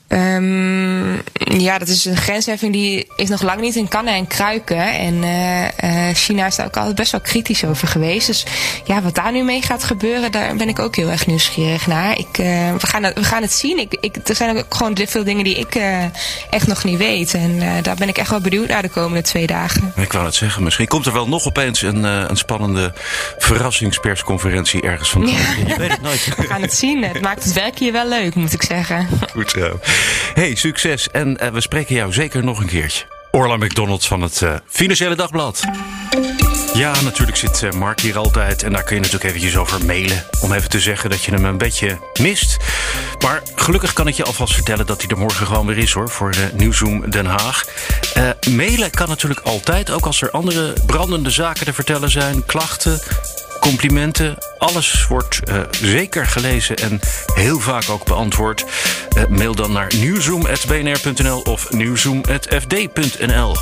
Ehm, 0.09 1.13
ja, 1.61 1.79
dat 1.79 1.89
is 1.89 2.05
een 2.05 2.17
grensheffing 2.17 2.73
die 2.73 3.07
is 3.17 3.29
nog 3.29 3.43
lang 3.43 3.61
niet 3.61 3.77
in 3.77 3.89
kannen 3.89 4.15
en 4.15 4.27
kruiken. 4.27 4.93
En 4.99 5.23
eh, 5.23 6.09
eh, 6.09 6.15
China 6.15 6.47
is 6.47 6.57
daar 6.57 6.67
ook 6.67 6.77
altijd 6.77 6.95
best 6.95 7.13
wel 7.13 7.21
kritisch 7.21 7.65
over 7.65 7.89
geweest. 7.89 8.27
Dus 8.27 8.47
ja, 8.85 9.03
wat 9.03 9.15
daar 9.15 9.33
nu 9.33 9.43
mee 9.43 9.63
gaat 9.63 9.85
gebeuren, 9.85 10.33
daar 10.33 10.57
ben 10.57 10.69
ik 10.69 10.79
ook 10.79 10.97
heel 10.97 11.11
erg 11.11 11.27
nieuwsgierig 11.27 11.87
naar. 11.87 12.19
Ik, 12.19 12.39
eh, 12.39 12.73
we, 12.73 12.87
gaan 12.87 13.03
het, 13.03 13.15
we 13.15 13.25
gaan 13.25 13.43
het 13.43 13.53
zien. 13.53 13.79
Ik, 13.79 13.97
ik, 14.01 14.17
er 14.29 14.35
zijn 14.35 14.57
ook 14.57 14.75
gewoon 14.75 14.95
veel 15.05 15.25
dingen 15.25 15.45
die 15.45 15.55
ik 15.55 15.75
eh, 15.75 16.05
echt 16.51 16.67
nog 16.67 16.85
niet 16.85 16.99
weet. 16.99 17.35
En 17.35 17.63
eh, 17.63 17.83
daar 17.83 17.97
ben 17.97 18.09
ik 18.09 18.19
echt 18.19 18.31
wel 18.31 18.41
benieuwd 18.41 18.69
naar 18.69 18.83
de 18.83 18.89
komende 18.89 19.23
twee 19.23 19.47
dagen. 19.47 19.93
Ik 19.97 20.13
wou 20.13 20.25
het 20.25 20.35
zeggen, 20.35 20.63
misschien 20.63 20.87
komt 20.87 21.07
er 21.07 21.13
wel 21.13 21.29
nog 21.29 21.47
opeens 21.47 21.83
een, 21.83 22.05
eh, 22.05 22.25
een 22.29 22.37
spannende 22.37 22.93
verrassingspersconferentie 23.39 24.83
ergens 24.83 25.11
vandaan. 25.11 25.35
Ja. 25.35 25.67
Je 25.67 25.75
weet 25.79 25.91
het 25.91 26.03
nooit. 26.03 26.35
We 26.37 26.43
gaan 26.43 26.63
het 26.63 26.75
zien. 26.75 27.05
Het 27.05 27.21
maakt 27.21 27.45
het 27.45 27.53
werk 27.53 27.79
hier 27.79 27.93
wel 27.93 28.09
leuk, 28.09 28.35
moet 28.35 28.53
ik 28.53 28.63
zeggen. 28.63 29.09
Goed 29.33 29.51
zo. 29.51 29.81
Hey, 30.35 30.55
succes. 30.55 31.09
En 31.11 31.39
eh, 31.39 31.53
we 31.53 31.61
spreken 31.61 31.95
jou 31.95 32.13
zeker 32.13 32.45
nog 32.45 32.61
een 32.61 32.67
keertje. 32.67 33.05
Orla 33.31 33.57
McDonald 33.57 34.07
van 34.07 34.21
het 34.21 34.43
eh, 34.43 34.55
Financiële 34.67 35.15
Dagblad. 35.15 35.65
Ja, 36.75 37.01
natuurlijk 37.03 37.37
zit 37.37 37.63
eh, 37.63 37.71
Mark 37.71 38.01
hier 38.01 38.19
altijd. 38.19 38.63
En 38.63 38.73
daar 38.73 38.83
kun 38.83 38.95
je 38.95 39.01
natuurlijk 39.01 39.31
eventjes 39.31 39.57
over 39.57 39.85
mailen. 39.85 40.25
Om 40.41 40.53
even 40.53 40.71
te 40.71 40.81
zeggen 40.81 41.11
dat 41.11 41.25
je 41.25 41.31
hem 41.31 41.45
een 41.45 41.59
beetje 41.59 41.99
mist. 42.21 42.57
Maar 43.19 43.43
gelukkig 43.55 43.93
kan 43.93 44.09
ik 44.09 44.15
je 44.15 44.25
alvast 44.25 44.55
vertellen 44.55 44.87
dat 44.87 45.01
hij 45.01 45.11
er 45.11 45.19
morgen 45.19 45.47
gewoon 45.47 45.67
weer 45.67 45.79
is 45.79 45.93
hoor. 45.93 46.09
Voor 46.09 46.35
uh, 46.35 46.45
Nieuwsroom 46.53 47.11
Den 47.11 47.27
Haag. 47.27 47.65
Mailen 48.51 48.91
kan 48.91 49.09
natuurlijk 49.09 49.41
altijd. 49.41 49.91
Ook 49.91 50.07
als 50.07 50.23
er 50.23 50.31
andere 50.31 50.73
brandende 50.87 51.31
zaken 51.31 51.65
te 51.65 51.73
vertellen 51.73 52.11
zijn. 52.11 52.47
Klachten, 52.47 53.01
complimenten. 53.61 54.39
Alles 54.59 55.07
wordt 55.07 55.41
uh, 55.49 55.61
zeker 55.71 56.27
gelezen 56.27 56.77
en 56.77 57.01
heel 57.35 57.61
vaak 57.61 57.89
ook 57.89 58.05
beantwoord. 58.05 58.65
Uh, 59.17 59.27
mail 59.27 59.55
dan 59.55 59.73
naar 59.73 59.93
nieuwzoom.bnr.nl 59.97 61.41
of 61.41 61.73
nieuwzoom.fd.nl. 61.73 63.57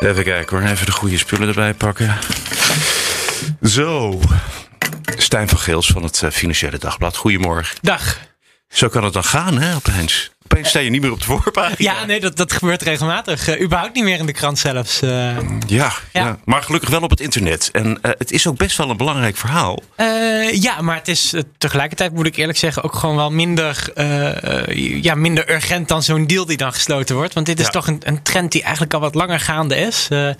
Even 0.00 0.24
kijken 0.24 0.58
hoor, 0.58 0.68
even 0.68 0.86
de 0.86 0.92
goede 0.92 1.18
spullen 1.18 1.48
erbij 1.48 1.74
pakken. 1.74 2.18
Zo. 3.62 4.20
Stijn 5.16 5.48
van 5.48 5.58
Geels 5.58 5.86
van 5.86 6.02
het 6.02 6.22
uh, 6.24 6.30
Financiële 6.30 6.78
Dagblad. 6.78 7.16
Goedemorgen. 7.16 7.76
Dag. 7.80 8.18
Zo 8.68 8.88
kan 8.88 9.04
het 9.04 9.12
dan 9.12 9.24
gaan, 9.24 9.58
hè, 9.58 9.74
opeens. 9.74 10.33
Opeens 10.44 10.68
sta 10.68 10.78
je 10.78 10.90
niet 10.90 11.00
meer 11.00 11.12
op 11.12 11.18
de 11.18 11.24
voorpagina. 11.24 11.92
Ja, 11.92 12.04
nee, 12.04 12.20
dat, 12.20 12.36
dat 12.36 12.52
gebeurt 12.52 12.82
regelmatig. 12.82 13.48
Uh, 13.48 13.60
überhaupt 13.60 13.94
niet 13.94 14.04
meer 14.04 14.18
in 14.18 14.26
de 14.26 14.32
krant 14.32 14.58
zelfs. 14.58 15.02
Uh, 15.02 15.10
ja, 15.10 15.36
ja, 15.66 15.92
ja, 16.12 16.38
maar 16.44 16.62
gelukkig 16.62 16.90
wel 16.90 17.00
op 17.00 17.10
het 17.10 17.20
internet. 17.20 17.68
En 17.72 17.86
uh, 17.86 17.94
het 18.02 18.32
is 18.32 18.46
ook 18.46 18.56
best 18.56 18.76
wel 18.76 18.90
een 18.90 18.96
belangrijk 18.96 19.36
verhaal. 19.36 19.82
ja, 20.52 20.80
maar 20.80 20.96
het 20.96 21.08
is 21.08 21.34
tegelijkertijd, 21.58 22.12
moet 22.12 22.26
ik 22.26 22.36
eerlijk 22.36 22.58
zeggen, 22.58 22.82
ook 22.82 22.94
gewoon 22.94 23.16
wel 23.16 23.30
minder, 23.30 23.92
ja, 25.02 25.14
minder 25.14 25.50
urgent 25.50 25.88
dan 25.88 26.02
zo'n 26.02 26.26
deal 26.26 26.46
die 26.46 26.56
dan 26.56 26.72
gesloten 26.72 27.16
wordt. 27.16 27.34
Want 27.34 27.46
dit 27.46 27.58
is 27.58 27.64
ja. 27.64 27.70
toch 27.70 27.86
een, 27.86 28.00
een, 28.04 28.22
trend 28.22 28.52
die 28.52 28.62
eigenlijk 28.62 28.94
al 28.94 29.00
wat 29.00 29.14
langer 29.14 29.40
gaande 29.40 29.76
is. 29.76 30.08
En, 30.10 30.36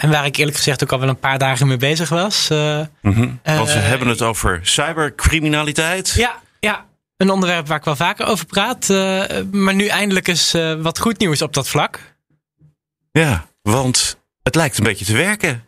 en, 0.00 0.10
waar 0.10 0.26
ik 0.26 0.36
eerlijk 0.36 0.56
gezegd 0.56 0.82
ook 0.82 0.92
al 0.92 1.00
wel 1.00 1.08
een 1.08 1.18
paar 1.18 1.38
dagen 1.38 1.66
mee 1.66 1.76
bezig 1.76 2.08
was. 2.08 2.48
Mm 2.48 2.88
-hmm. 3.00 3.40
Want 3.42 3.72
we 3.72 3.78
hebben 3.78 4.08
het 4.08 4.22
over 4.22 4.60
cybercriminaliteit. 4.62 6.12
Ja, 6.16 6.38
ja. 6.60 6.88
Een 7.20 7.30
onderwerp 7.30 7.66
waar 7.66 7.78
ik 7.78 7.84
wel 7.84 7.96
vaker 7.96 8.26
over 8.26 8.46
praat. 8.46 8.88
Uh, 8.88 9.22
maar 9.50 9.74
nu 9.74 9.86
eindelijk 9.86 10.28
eens 10.28 10.54
uh, 10.54 10.74
wat 10.74 10.98
goed 10.98 11.18
nieuws 11.18 11.42
op 11.42 11.54
dat 11.54 11.68
vlak. 11.68 12.00
Ja, 13.12 13.46
want 13.62 14.18
het 14.42 14.54
lijkt 14.54 14.78
een 14.78 14.84
beetje 14.84 15.04
te 15.04 15.16
werken. 15.16 15.64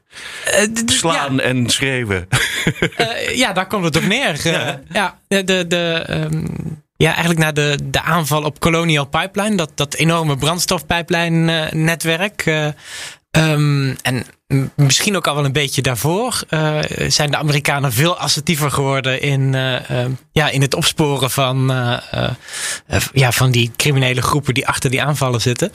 Uh, 0.47 0.63
Slaan 0.87 1.35
ja. 1.35 1.43
en 1.43 1.71
schreeuwen. 1.71 2.29
ja, 3.43 3.53
daar 3.53 3.67
komt 3.67 3.85
het 3.85 3.97
op 3.97 4.03
neer. 4.03 4.41
ja. 4.43 4.81
ja, 5.29 5.43
de, 5.43 5.67
de, 5.67 6.07
um, 6.11 6.83
ja, 6.97 7.11
eigenlijk 7.11 7.41
na 7.41 7.53
de, 7.53 7.79
de 7.85 8.03
aanval 8.03 8.43
op 8.43 8.61
Colonial 8.61 9.07
Pipeline, 9.07 9.57
dat, 9.57 9.71
dat 9.75 9.95
enorme 9.95 10.37
brandstofpijplijnnetwerk. 10.37 12.45
Um, 13.39 13.97
en 14.03 14.27
misschien 14.77 15.17
ook 15.17 15.27
al 15.27 15.35
wel 15.35 15.45
een 15.45 15.53
beetje 15.53 15.83
daarvoor 15.83 16.43
uh, 16.51 16.79
zijn 17.09 17.31
de 17.31 17.37
Amerikanen 17.37 17.93
veel 17.93 18.19
assertiever 18.19 18.71
geworden 18.71 19.21
in, 19.21 19.53
uh, 19.53 19.91
uh, 19.91 20.05
ja, 20.33 20.49
in 20.49 20.61
het 20.61 20.75
opsporen 20.75 21.31
van, 21.31 21.67
ja, 23.13 23.33
van 23.33 23.51
die 23.51 23.71
criminele 23.77 24.23
groepen 24.23 24.55
die 24.55 24.69
achter 24.69 24.91
die 24.91 25.03
aanvallen 25.03 25.41
zitten. 25.41 25.73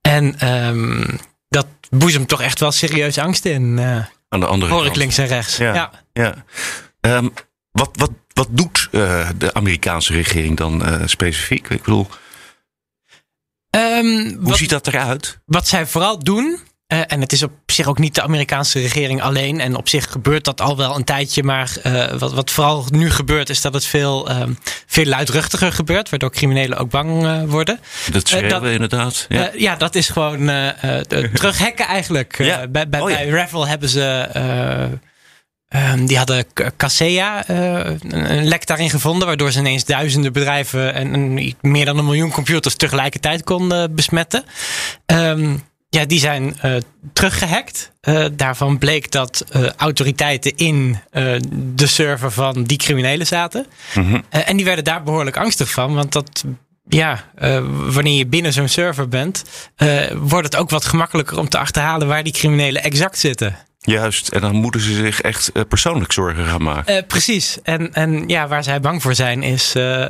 En 0.00 0.48
um, 0.66 1.18
dat 1.48 1.66
boezemt 1.90 2.28
toch 2.28 2.42
echt 2.42 2.60
wel 2.60 2.72
serieus 2.72 3.18
angst 3.18 3.44
in. 3.44 3.80
Aan 4.28 4.40
de 4.40 4.46
andere 4.46 4.72
hoor 4.72 4.82
kant. 4.82 4.92
ik 4.92 4.98
links 4.98 5.18
en 5.18 5.26
rechts. 5.26 5.56
Ja. 5.56 5.74
ja. 5.74 5.90
ja. 6.12 6.44
Um, 7.16 7.32
wat, 7.72 7.90
wat, 7.92 8.10
wat 8.32 8.48
doet 8.50 8.88
de 9.38 9.50
Amerikaanse 9.52 10.12
regering 10.12 10.56
dan 10.56 11.02
specifiek? 11.08 11.68
Ik 11.68 11.82
bedoel. 11.82 12.06
Um, 13.70 14.26
Hoe 14.26 14.36
wat, 14.40 14.58
ziet 14.58 14.70
dat 14.70 14.86
eruit? 14.86 15.40
Wat 15.46 15.68
zij 15.68 15.86
vooral 15.86 16.18
doen, 16.18 16.58
uh, 16.92 17.00
en 17.06 17.20
het 17.20 17.32
is 17.32 17.42
op 17.42 17.52
zich 17.66 17.86
ook 17.86 17.98
niet 17.98 18.14
de 18.14 18.22
Amerikaanse 18.22 18.80
regering 18.80 19.22
alleen. 19.22 19.60
En 19.60 19.76
op 19.76 19.88
zich 19.88 20.10
gebeurt 20.10 20.44
dat 20.44 20.60
al 20.60 20.76
wel 20.76 20.96
een 20.96 21.04
tijdje. 21.04 21.42
Maar 21.42 21.76
uh, 21.86 22.12
wat, 22.12 22.32
wat 22.32 22.50
vooral 22.50 22.84
nu 22.90 23.10
gebeurt, 23.10 23.50
is 23.50 23.60
dat 23.60 23.74
het 23.74 23.84
veel, 23.84 24.30
uh, 24.30 24.42
veel 24.86 25.04
luidruchtiger 25.04 25.72
gebeurt. 25.72 26.10
Waardoor 26.10 26.30
criminelen 26.30 26.78
ook 26.78 26.90
bang 26.90 27.24
uh, 27.24 27.42
worden. 27.46 27.80
Dat 28.10 28.28
schreeuwen 28.28 28.50
dat, 28.50 28.64
inderdaad. 28.64 29.26
Ja. 29.28 29.50
ja, 29.54 29.76
dat 29.76 29.94
is 29.94 30.08
gewoon 30.08 30.46
terughekken 31.08 31.86
eigenlijk. 31.86 32.38
Ja. 32.38 32.66
bij 32.66 32.88
bij, 32.88 33.00
oh, 33.00 33.10
ja. 33.10 33.16
bij 33.16 33.28
Ravel 33.28 33.66
hebben 33.66 33.88
ze. 33.88 34.28
Um, 35.92 36.06
die 36.06 36.16
hadden 36.16 36.44
Kaseya 36.76 37.50
uh, 37.50 37.80
een 38.08 38.48
lek 38.48 38.66
daarin 38.66 38.90
gevonden, 38.90 39.26
waardoor 39.26 39.50
ze 39.50 39.58
ineens 39.58 39.84
duizenden 39.84 40.32
bedrijven 40.32 40.94
en, 40.94 41.14
en 41.14 41.54
meer 41.60 41.84
dan 41.84 41.98
een 41.98 42.04
miljoen 42.04 42.30
computers 42.30 42.74
tegelijkertijd 42.74 43.44
konden 43.44 43.94
besmetten. 43.94 44.44
Um, 45.06 45.62
ja, 45.90 46.04
die 46.04 46.18
zijn 46.18 46.56
uh, 46.64 46.76
teruggehackt. 47.12 47.92
Uh, 48.02 48.26
daarvan 48.32 48.78
bleek 48.78 49.10
dat 49.10 49.44
uh, 49.56 49.70
autoriteiten 49.76 50.56
in 50.56 50.98
de 51.74 51.86
server 51.86 52.30
van 52.30 52.64
die 52.64 52.78
criminelen 52.78 53.26
zaten. 53.26 53.66
Mhm. 53.94 54.06
Mm 54.06 54.12
-hmm. 54.12 54.22
en 54.30 54.56
die 54.56 54.64
werden 54.64 54.84
daar 54.84 55.02
behoorlijk 55.02 55.36
angstig 55.36 55.70
van, 55.70 55.94
want 55.94 56.12
dat. 56.12 56.44
Ja, 56.90 57.24
wanneer 57.70 58.16
je 58.16 58.26
binnen 58.26 58.52
zo'n 58.52 58.68
server 58.68 59.08
bent, 59.08 59.44
wordt 60.14 60.44
het 60.44 60.56
ook 60.56 60.70
wat 60.70 60.84
gemakkelijker 60.84 61.38
om 61.38 61.48
te 61.48 61.58
achterhalen 61.58 62.08
waar 62.08 62.22
die 62.22 62.32
criminelen 62.32 62.82
exact 62.82 63.18
zitten. 63.18 63.56
Juist, 63.78 64.28
en 64.28 64.40
dan 64.40 64.54
moeten 64.54 64.80
ze 64.80 64.94
zich 64.94 65.20
echt 65.20 65.52
persoonlijk 65.68 66.12
zorgen 66.12 66.44
gaan 66.44 66.62
maken. 66.62 66.94
Uh, 66.94 67.02
precies. 67.06 67.58
En, 67.62 67.94
en 67.94 68.28
ja, 68.28 68.48
waar 68.48 68.64
zij 68.64 68.80
bang 68.80 69.02
voor 69.02 69.14
zijn 69.14 69.42
is 69.42 69.74
uh, 69.76 70.04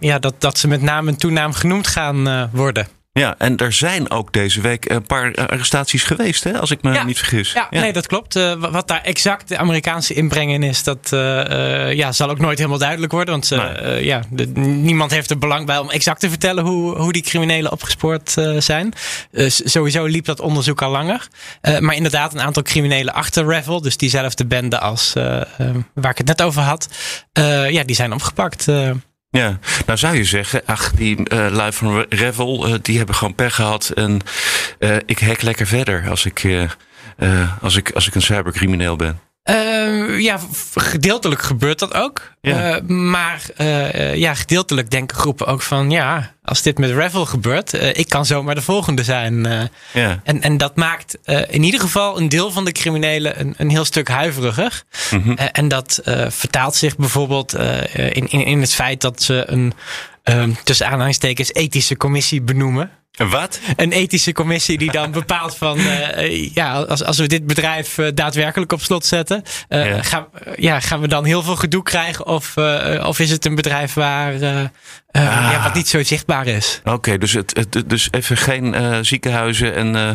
ja, 0.00 0.18
dat, 0.18 0.34
dat 0.38 0.58
ze 0.58 0.68
met 0.68 0.82
naam 0.82 1.08
en 1.08 1.16
toenaam 1.16 1.52
genoemd 1.52 1.86
gaan 1.86 2.50
worden. 2.52 2.99
Ja, 3.20 3.34
en 3.38 3.56
er 3.56 3.72
zijn 3.72 4.10
ook 4.10 4.32
deze 4.32 4.60
week 4.60 4.90
een 4.90 5.06
paar 5.06 5.34
arrestaties 5.34 6.02
geweest, 6.02 6.44
hè, 6.44 6.58
als 6.58 6.70
ik 6.70 6.82
me 6.82 6.92
ja, 6.92 7.04
niet 7.04 7.18
vergis. 7.18 7.52
Ja, 7.52 7.66
ja, 7.70 7.80
nee, 7.80 7.92
dat 7.92 8.06
klopt. 8.06 8.36
Uh, 8.36 8.52
wat 8.70 8.88
daar 8.88 9.02
exact 9.02 9.48
de 9.48 9.58
Amerikaanse 9.58 10.14
inbreng 10.14 10.52
in 10.52 10.62
is, 10.62 10.82
dat 10.82 11.10
uh, 11.14 11.20
uh, 11.20 11.92
ja, 11.92 12.12
zal 12.12 12.30
ook 12.30 12.38
nooit 12.38 12.58
helemaal 12.58 12.78
duidelijk 12.78 13.12
worden. 13.12 13.34
Want 13.34 13.50
nee. 13.50 14.04
ja, 14.04 14.22
de, 14.30 14.46
niemand 14.46 15.10
heeft 15.10 15.30
er 15.30 15.38
belang 15.38 15.66
bij 15.66 15.78
om 15.78 15.90
exact 15.90 16.20
te 16.20 16.28
vertellen 16.28 16.64
hoe, 16.64 16.96
hoe 16.96 17.12
die 17.12 17.22
criminelen 17.22 17.72
opgespoord 17.72 18.36
zijn. 18.58 18.92
sowieso 19.46 20.04
liep 20.04 20.24
dat 20.24 20.40
onderzoek 20.40 20.82
al 20.82 20.90
langer. 20.90 21.28
maar 21.80 21.94
inderdaad, 21.94 22.34
een 22.34 22.40
aantal 22.40 22.62
criminelen 22.62 23.14
achter 23.14 23.46
Revel, 23.46 23.80
dus 23.80 23.96
diezelfde 23.96 24.46
bende 24.46 24.78
als 24.78 25.12
waar 25.94 26.10
ik 26.10 26.18
het 26.18 26.26
net 26.26 26.42
over 26.42 26.62
had, 26.62 26.88
ja, 27.68 27.84
die 27.84 27.96
zijn 27.96 28.12
opgepakt. 28.12 28.66
Ja, 29.30 29.58
nou 29.86 29.98
zou 29.98 30.16
je 30.16 30.24
zeggen, 30.24 30.62
ach, 30.64 30.92
die 30.92 31.16
uh, 31.16 31.46
lui 31.50 31.72
van 31.72 32.06
Revel, 32.08 32.68
uh, 32.68 32.74
die 32.82 32.96
hebben 32.96 33.14
gewoon 33.14 33.34
pech 33.34 33.54
gehad. 33.54 33.88
En 33.88 34.20
uh, 34.78 34.96
ik 35.06 35.18
hack 35.18 35.42
lekker 35.42 35.66
verder 35.66 36.08
als 36.08 36.24
ik, 36.24 36.66
als 37.60 37.76
ik, 37.76 37.90
als 37.90 38.06
ik 38.06 38.14
een 38.14 38.22
cybercrimineel 38.22 38.96
ben. 38.96 39.20
Ja, 40.18 40.38
gedeeltelijk 40.74 41.42
gebeurt 41.42 41.78
dat 41.78 41.94
ook. 41.94 42.32
Ja. 42.40 42.80
Maar 42.86 43.42
ja, 44.14 44.34
gedeeltelijk 44.34 44.90
denken 44.90 45.16
groepen 45.16 45.46
ook 45.46 45.62
van 45.62 45.90
ja, 45.90 46.34
als 46.50 46.62
dit 46.62 46.78
met 46.78 46.90
Revel 46.90 47.26
gebeurt, 47.26 47.74
eh, 47.74 47.88
ik 47.94 48.08
kan 48.08 48.26
zomaar 48.26 48.54
de 48.54 48.62
volgende 48.62 49.04
zijn. 49.04 49.46
eh. 49.46 49.60
Ja. 49.92 50.20
en, 50.24 50.42
en 50.42 50.56
dat 50.56 50.76
maakt 50.76 51.18
eh, 51.24 51.40
in 51.48 51.62
ieder 51.62 51.80
geval 51.80 52.18
een 52.20 52.28
deel 52.28 52.50
van 52.50 52.64
de 52.64 52.72
criminelen 52.72 53.40
een, 53.40 53.54
een 53.56 53.70
heel 53.70 53.84
stuk 53.84 54.08
huiveriger. 54.08 54.82
Eh, 55.10 55.46
en 55.52 55.68
dat 55.68 56.00
vertaalt 56.28 56.74
zich 56.74 56.96
bijvoorbeeld 56.96 57.54
in, 57.94 58.28
in, 58.30 58.44
in 58.44 58.60
het 58.60 58.74
feit 58.74 59.00
dat 59.00 59.22
ze 59.22 59.44
een 59.46 59.72
ehm, 60.22 60.50
tussen 60.64 60.86
aanhalingstekens 60.86 61.52
ethische 61.52 61.96
commissie 61.96 62.42
benoemen. 62.42 62.90
Wat? 63.28 63.60
Een 63.76 63.92
ethische 63.92 64.32
commissie 64.32 64.78
die 64.78 64.90
dan 64.92 65.10
bepaalt 65.20 65.56
van 65.56 65.78
ja, 66.54 66.72
als, 66.82 67.04
als 67.04 67.18
we 67.18 67.26
dit 67.26 67.46
bedrijf 67.46 67.98
daadwerkelijk 68.14 68.72
op 68.72 68.80
slot 68.80 69.06
zetten, 69.06 69.42
Ja. 69.68 70.02
Gaan, 70.02 70.26
ja, 70.56 70.80
gaan 70.80 71.00
we 71.00 71.08
dan 71.08 71.24
heel 71.24 71.42
veel 71.42 71.56
gedoe 71.56 71.82
krijgen? 71.82 72.26
Of, 72.26 72.54
of 73.02 73.18
is 73.18 73.30
het 73.30 73.44
een 73.44 73.54
bedrijf 73.54 73.94
waar 73.94 74.32
eh, 75.12 75.22
ja, 75.52 75.62
wat 75.62 75.74
niet 75.74 75.88
zo 75.88 76.02
zichtbaar 76.02 76.39
Oké, 76.84 77.18
dus, 77.18 77.32
het, 77.32 77.56
het, 77.56 77.82
dus 77.90 78.08
even 78.10 78.36
geen 78.36 78.74
eh, 78.74 78.98
ziekenhuizen 79.02 79.74
en 79.74 79.96
eh, 79.96 80.10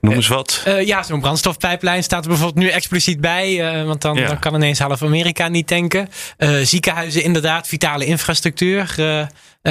noem 0.00 0.14
eens 0.14 0.28
wat. 0.28 0.62
Eh, 0.64 0.86
ja, 0.86 1.02
zo'n 1.02 1.20
brandstofpijplijn 1.20 2.02
staat 2.02 2.22
er 2.22 2.28
bijvoorbeeld 2.28 2.64
nu 2.64 2.70
expliciet 2.70 3.20
bij. 3.20 3.70
eh, 3.80 3.84
want 3.86 4.00
dan, 4.02 4.16
Ja. 4.16 4.26
dan 4.26 4.38
kan 4.38 4.54
ineens 4.54 4.78
half 4.78 5.02
Amerika 5.02 5.48
niet 5.48 5.66
tanken. 5.66 6.08
Eh, 6.36 6.50
ziekenhuizen 6.62 7.22
inderdaad, 7.22 7.68
vitale 7.68 8.04
infrastructuur. 8.04 8.94
eh, 8.96 9.20
eh. 9.20 9.26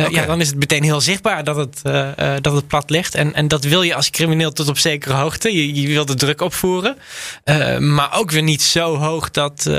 Ja, 0.10 0.26
dan 0.26 0.42
is 0.42 0.48
het 0.48 0.56
meteen 0.58 0.84
heel 0.84 1.02
zichtbaar 1.02 1.44
dat 1.44 1.56
het, 1.56 1.80
eh, 1.84 2.36
eh, 2.36 2.42
dat 2.42 2.54
het 2.56 2.68
plat 2.68 2.90
ligt. 2.90 3.16
En, 3.16 3.34
en 3.34 3.48
dat 3.48 3.64
wil 3.64 3.82
je 3.82 3.96
als 3.96 4.10
crimineel 4.10 4.52
tot 4.52 4.68
op 4.68 4.78
zekere 4.78 5.14
hoogte. 5.14 5.54
Je, 5.56 5.82
je 5.82 5.88
wil 5.88 6.06
de 6.06 6.16
druk 6.16 6.42
opvoeren. 6.42 6.98
Eh, 7.44 7.78
maar 7.78 8.18
ook 8.18 8.32
weer 8.32 8.44
niet 8.44 8.62
zo 8.62 8.98
hoog 8.98 9.32
dat... 9.32 9.70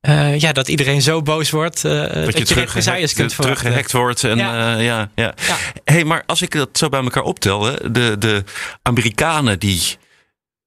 eh, 0.00 0.20
eh, 0.20 0.32
eh, 0.32 0.40
ja, 0.40 0.52
dat 0.52 0.68
iedereen 0.68 1.02
zo 1.02 1.22
boos 1.22 1.50
wordt 1.50 1.84
eh, 1.84 1.92
dat, 2.12 2.48
je 2.48 2.54
represailles 2.54 3.12
kunt 3.12 3.36
teruggehackt 3.36 3.92
wordt. 3.92 4.24
En, 4.24 4.36
Ja. 4.36 4.54
ja. 4.54 4.78
ja, 4.78 5.10
ja. 5.14 5.34
Ja. 5.46 5.56
hey, 5.84 6.04
maar 6.04 6.22
als 6.26 6.42
ik 6.42 6.52
dat 6.52 6.68
zo 6.72 6.88
bij 6.88 7.02
elkaar 7.02 7.22
optel, 7.22 7.64
hè, 7.64 7.92
de, 7.92 8.16
de 8.18 8.44
Amerikanen 8.82 9.58
die, 9.58 9.96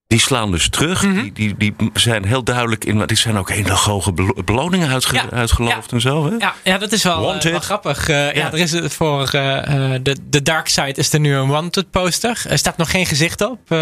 die 0.06 0.18
slaan 0.20 0.50
dus 0.50 0.68
terug. 0.68 1.02
Mhm. 1.02 1.14
die, 1.22 1.32
die, 1.32 1.54
die 1.56 1.74
zijn 1.92 2.24
heel 2.24 2.44
duidelijk 2.44 2.84
in. 2.84 3.06
Die 3.06 3.16
zijn 3.16 3.36
ook 3.38 3.50
hele 3.50 3.72
hoge 3.72 4.12
belo- 4.12 4.42
beloningen 4.44 4.88
uitge, 4.90 5.14
Ja. 5.14 5.30
uitgeloofd 5.30 5.92
en 5.92 6.00
zo. 6.00 6.30
Hè? 6.30 6.36
Ja, 6.38 6.54
ja, 6.64 6.78
dat 6.78 6.92
is 6.92 7.02
wel, 7.02 7.34
eh, 7.34 7.42
wel 7.50 7.60
grappig. 7.60 8.08
Eh, 8.08 8.16
ja. 8.16 8.32
Ja. 8.32 8.52
er 8.52 8.58
is 8.58 8.72
het 8.72 8.94
voor 8.94 9.22
eh, 9.28 9.94
de, 10.02 10.16
de 10.28 10.42
Dark 10.42 10.68
Side 10.68 10.92
is 10.94 11.12
er 11.12 11.20
nu 11.20 11.34
een 11.34 11.48
wanted 11.48 11.90
poster. 11.90 12.42
Er 12.48 12.58
staat 12.58 12.76
nog 12.76 12.90
geen 12.90 13.06
gezicht 13.06 13.40
op. 13.40 13.58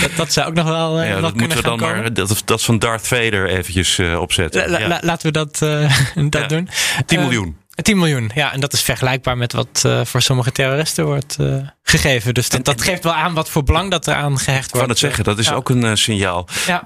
Dat, 0.00 0.10
dat 0.16 0.32
zou 0.32 0.46
ook 0.48 0.54
nog 0.54 0.66
wel, 0.68 1.02
Ja, 1.02 1.20
dat 1.20 1.34
moeten 1.36 1.56
we 1.56 1.62
dan 1.62 1.78
komen. 1.78 1.96
maar 1.96 2.12
dat, 2.14 2.42
dat 2.44 2.62
van 2.62 2.78
Darth 2.78 3.06
Vader 3.08 3.46
eventjes 3.48 3.98
opzetten. 4.18 4.70
La- 4.70 4.78
la- 4.80 4.88
ja. 4.88 4.98
laten 5.02 5.26
we 5.26 5.32
dat, 5.32 5.58
dat 6.30 6.48
doen. 6.48 6.68
10 7.06 7.18
Eh, 7.18 7.24
miljoen. 7.24 7.56
10 7.82 7.98
miljoen, 7.98 8.30
ja. 8.34 8.52
En 8.52 8.60
dat 8.60 8.72
is 8.72 8.82
vergelijkbaar 8.82 9.36
met 9.36 9.52
wat 9.52 9.82
eh, 9.84 10.04
voor 10.04 10.22
sommige 10.22 10.52
terroristen 10.52 11.04
wordt 11.04 11.36
eh, 11.40 11.56
gegeven. 11.82 12.34
Dus 12.34 12.48
dat, 12.48 12.64
dat 12.64 12.82
geeft 12.82 13.02
wel 13.04 13.14
aan 13.14 13.34
wat 13.34 13.50
voor 13.50 13.62
belang 13.62 13.90
dat 13.90 14.06
er 14.06 14.14
aan 14.14 14.38
gehecht 14.38 14.66
Ik 14.66 14.72
wou 14.74 14.84
wordt. 14.86 15.00
het 15.00 15.10
zeggen, 15.10 15.24
dat 15.24 15.38
is 15.38 15.46
Ja. 15.46 15.54
ook 15.54 15.68
een 15.68 15.84
eh, 15.84 15.94
signaal. 15.94 16.48
Ja. 16.66 16.82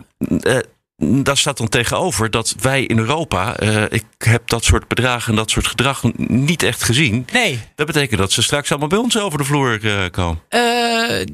Daar 1.02 1.36
staat 1.36 1.56
dan 1.56 1.68
tegenover 1.68 2.30
dat 2.30 2.54
wij 2.60 2.82
in 2.84 2.98
Europa, 2.98 3.60
ik 3.88 4.04
heb 4.18 4.48
dat 4.48 4.64
soort 4.64 4.88
bedragen 4.88 5.30
en 5.30 5.36
dat 5.36 5.50
soort 5.50 5.66
gedrag 5.66 6.02
niet 6.16 6.62
echt 6.62 6.82
gezien. 6.84 7.26
Nee, 7.32 7.60
Dat 7.74 7.86
betekent 7.86 8.20
dat 8.20 8.32
ze 8.32 8.42
straks 8.42 8.70
allemaal 8.70 8.88
bij 8.88 8.98
ons 8.98 9.18
over 9.18 9.38
de 9.38 9.44
vloer 9.44 9.80
komen. 10.10 10.40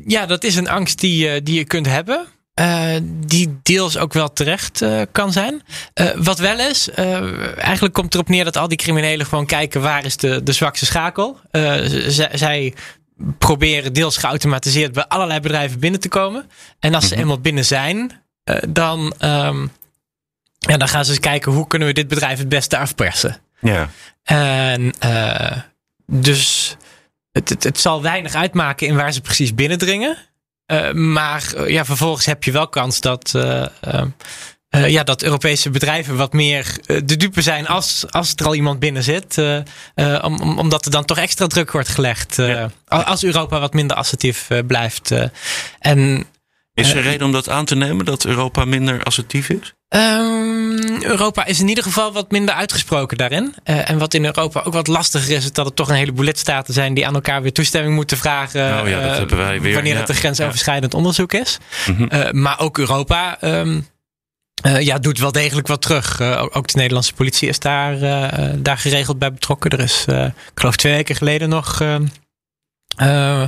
Ja, 0.07 0.27
dat 0.27 0.45
is 0.45 0.57
een 0.57 0.69
angst 0.69 1.01
die, 1.01 1.43
die 1.43 1.55
je 1.59 1.65
kunt 1.65 1.87
hebben. 1.87 2.27
Eh, 2.57 2.97
die 3.03 3.59
deels 3.63 3.99
ook 3.99 4.13
wel 4.13 4.33
terecht 4.33 4.83
eh, 4.83 5.01
kan 5.13 5.33
zijn. 5.33 5.63
Eh, 5.95 6.07
wat 6.17 6.39
wel 6.39 6.59
is, 6.59 6.91
eigenlijk 6.91 7.95
komt 7.95 8.15
erop 8.15 8.29
neer 8.29 8.45
dat 8.45 8.57
al 8.57 8.69
die 8.69 8.79
criminelen 8.79 9.27
gewoon 9.27 9.47
kijken 9.47 9.81
waar 9.81 10.05
is 10.05 10.17
de, 10.17 10.43
de 10.43 10.53
zwakste 10.53 10.87
schakel. 10.87 11.41
Zij 12.33 12.75
proberen 13.39 13.93
deels 13.93 14.17
geautomatiseerd 14.17 14.93
bij 14.93 15.07
allerlei 15.07 15.41
bedrijven 15.41 15.81
binnen 15.81 16.01
te 16.01 16.09
komen. 16.09 16.51
En 16.81 16.95
als 16.95 17.09
ze 17.09 17.17
eenmaal 17.17 17.41
binnen 17.41 17.65
zijn, 17.65 18.23
dan, 18.69 19.15
ehm, 19.19 19.67
ja, 20.59 20.77
dan 20.77 20.89
gaan 20.89 21.05
ze 21.05 21.11
eens 21.11 21.21
kijken 21.21 21.53
hoe 21.53 21.67
kunnen 21.67 21.89
we 21.89 21.95
dit 21.95 22.09
bedrijf 22.09 22.39
het 22.39 22.49
beste 22.49 22.79
afpersen. 22.79 23.37
Ja. 23.61 23.91
En 24.23 24.95
dus 26.07 26.77
het, 27.33 27.49
het, 27.49 27.65
het 27.65 27.81
zal 27.81 28.03
weinig 28.03 28.35
uitmaken 28.35 28.87
in 28.87 28.97
waar 28.97 29.13
ze 29.13 29.21
precies 29.21 29.55
binnendringen. 29.55 30.17
Eh, 30.67 30.93
maar 30.93 31.53
eh, 31.57 31.69
ja, 31.69 31.85
vervolgens 31.85 32.27
heb 32.27 32.45
je 32.45 32.53
wel 32.53 32.69
kans 32.69 33.01
dat, 33.01 33.33
eh, 33.35 33.67
ja, 34.71 35.03
dat 35.03 35.23
Europese 35.23 35.71
bedrijven 35.71 36.17
wat 36.17 36.33
meer 36.33 36.79
de 37.05 37.17
dupe 37.17 37.43
zijn 37.43 37.67
als, 37.67 38.05
als 38.11 38.33
er 38.37 38.47
al 38.47 38.55
iemand 38.55 38.79
binnen 38.79 39.03
zit. 39.03 39.39
om, 40.23 40.41
om- 40.41 40.59
omdat 40.59 40.85
er 40.85 40.91
dan 40.91 41.05
toch 41.05 41.19
extra 41.19 41.47
druk 41.47 41.73
wordt 41.73 41.89
gelegd. 41.89 42.37
Ja. 42.37 42.71
Als 42.87 43.25
Europa 43.25 43.61
wat 43.61 43.75
minder 43.75 43.97
assertief 43.97 44.49
blijft. 44.67 45.13
en 45.79 46.27
Is 46.75 46.93
er 46.93 47.03
reden 47.03 47.27
om 47.27 47.33
dat 47.33 47.49
aan 47.49 47.65
te 47.65 47.75
nemen, 47.75 48.05
dat 48.05 48.25
Europa 48.25 48.65
minder 48.65 49.03
assertief 49.03 49.49
is? 49.49 49.75
Ehm, 49.89 51.03
Europa 51.03 51.45
is 51.45 51.61
in 51.61 51.69
ieder 51.69 51.85
geval 51.85 52.13
wat 52.13 52.31
minder 52.31 52.55
uitgesproken 52.55 53.17
daarin. 53.17 53.55
Eh, 53.65 53.91
en 53.91 53.99
wat 53.99 54.15
in 54.15 54.25
Europa 54.25 54.63
ook 54.65 54.73
wat 54.73 54.87
lastiger 54.87 55.37
is, 55.37 55.45
is 55.45 55.53
dat 55.53 55.67
er 55.67 55.75
toch 55.75 55.89
een 55.89 55.95
heleboel 55.95 56.25
lidstaten 56.25 56.75
zijn 56.75 56.95
die 56.95 57.07
aan 57.07 57.15
elkaar 57.15 57.43
weer 57.43 57.53
toestemming 57.53 57.95
moeten 57.95 58.17
vragen. 58.17 58.81
Oh 58.83 58.89
ja, 58.89 59.01
dat 59.01 59.11
eh, 59.11 59.17
hebben 59.17 59.37
wij 59.37 59.61
weer, 59.61 59.75
Wanneer 59.75 59.93
ja. 59.95 60.01
het 60.01 60.09
een 60.09 60.15
grensoverschrijdend 60.15 60.95
onderzoek 60.95 61.33
is. 61.33 61.59
Mhm. 61.87 62.05
Eh, 62.05 62.31
maar 62.31 62.61
ook 62.61 62.79
Europa. 62.79 63.41
ehm, 63.41 63.81
eh, 64.63 64.81
ja, 64.81 64.99
doet 64.99 65.19
wel 65.19 65.33
degelijk 65.33 65.67
wat 65.67 65.83
terug. 65.83 66.21
Ook- 66.21 66.69
de 66.69 66.77
Nederlandse 66.77 67.15
politie 67.15 67.49
is 67.49 67.59
daar, 67.59 67.99
daar 68.63 68.79
geregeld 68.79 69.19
bij 69.19 69.33
betrokken. 69.33 69.71
Er 69.71 69.81
is, 69.81 70.05
ik 70.09 70.33
geloof 70.55 70.77
twee 70.77 70.93
weken 70.93 71.17
geleden 71.17 71.49
nog, 71.49 71.83
eh, 72.97 73.43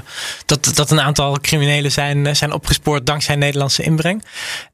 dat, 0.46 0.70
dat 0.74 0.90
een 0.90 1.00
aantal 1.00 1.38
criminelen 1.40 1.92
zijn, 1.92 2.26
eh, 2.26 2.34
zijn 2.34 2.52
opgespoord 2.52 3.06
dankzij 3.06 3.37
Nederlandse 3.37 3.82
inbreng. 3.82 4.24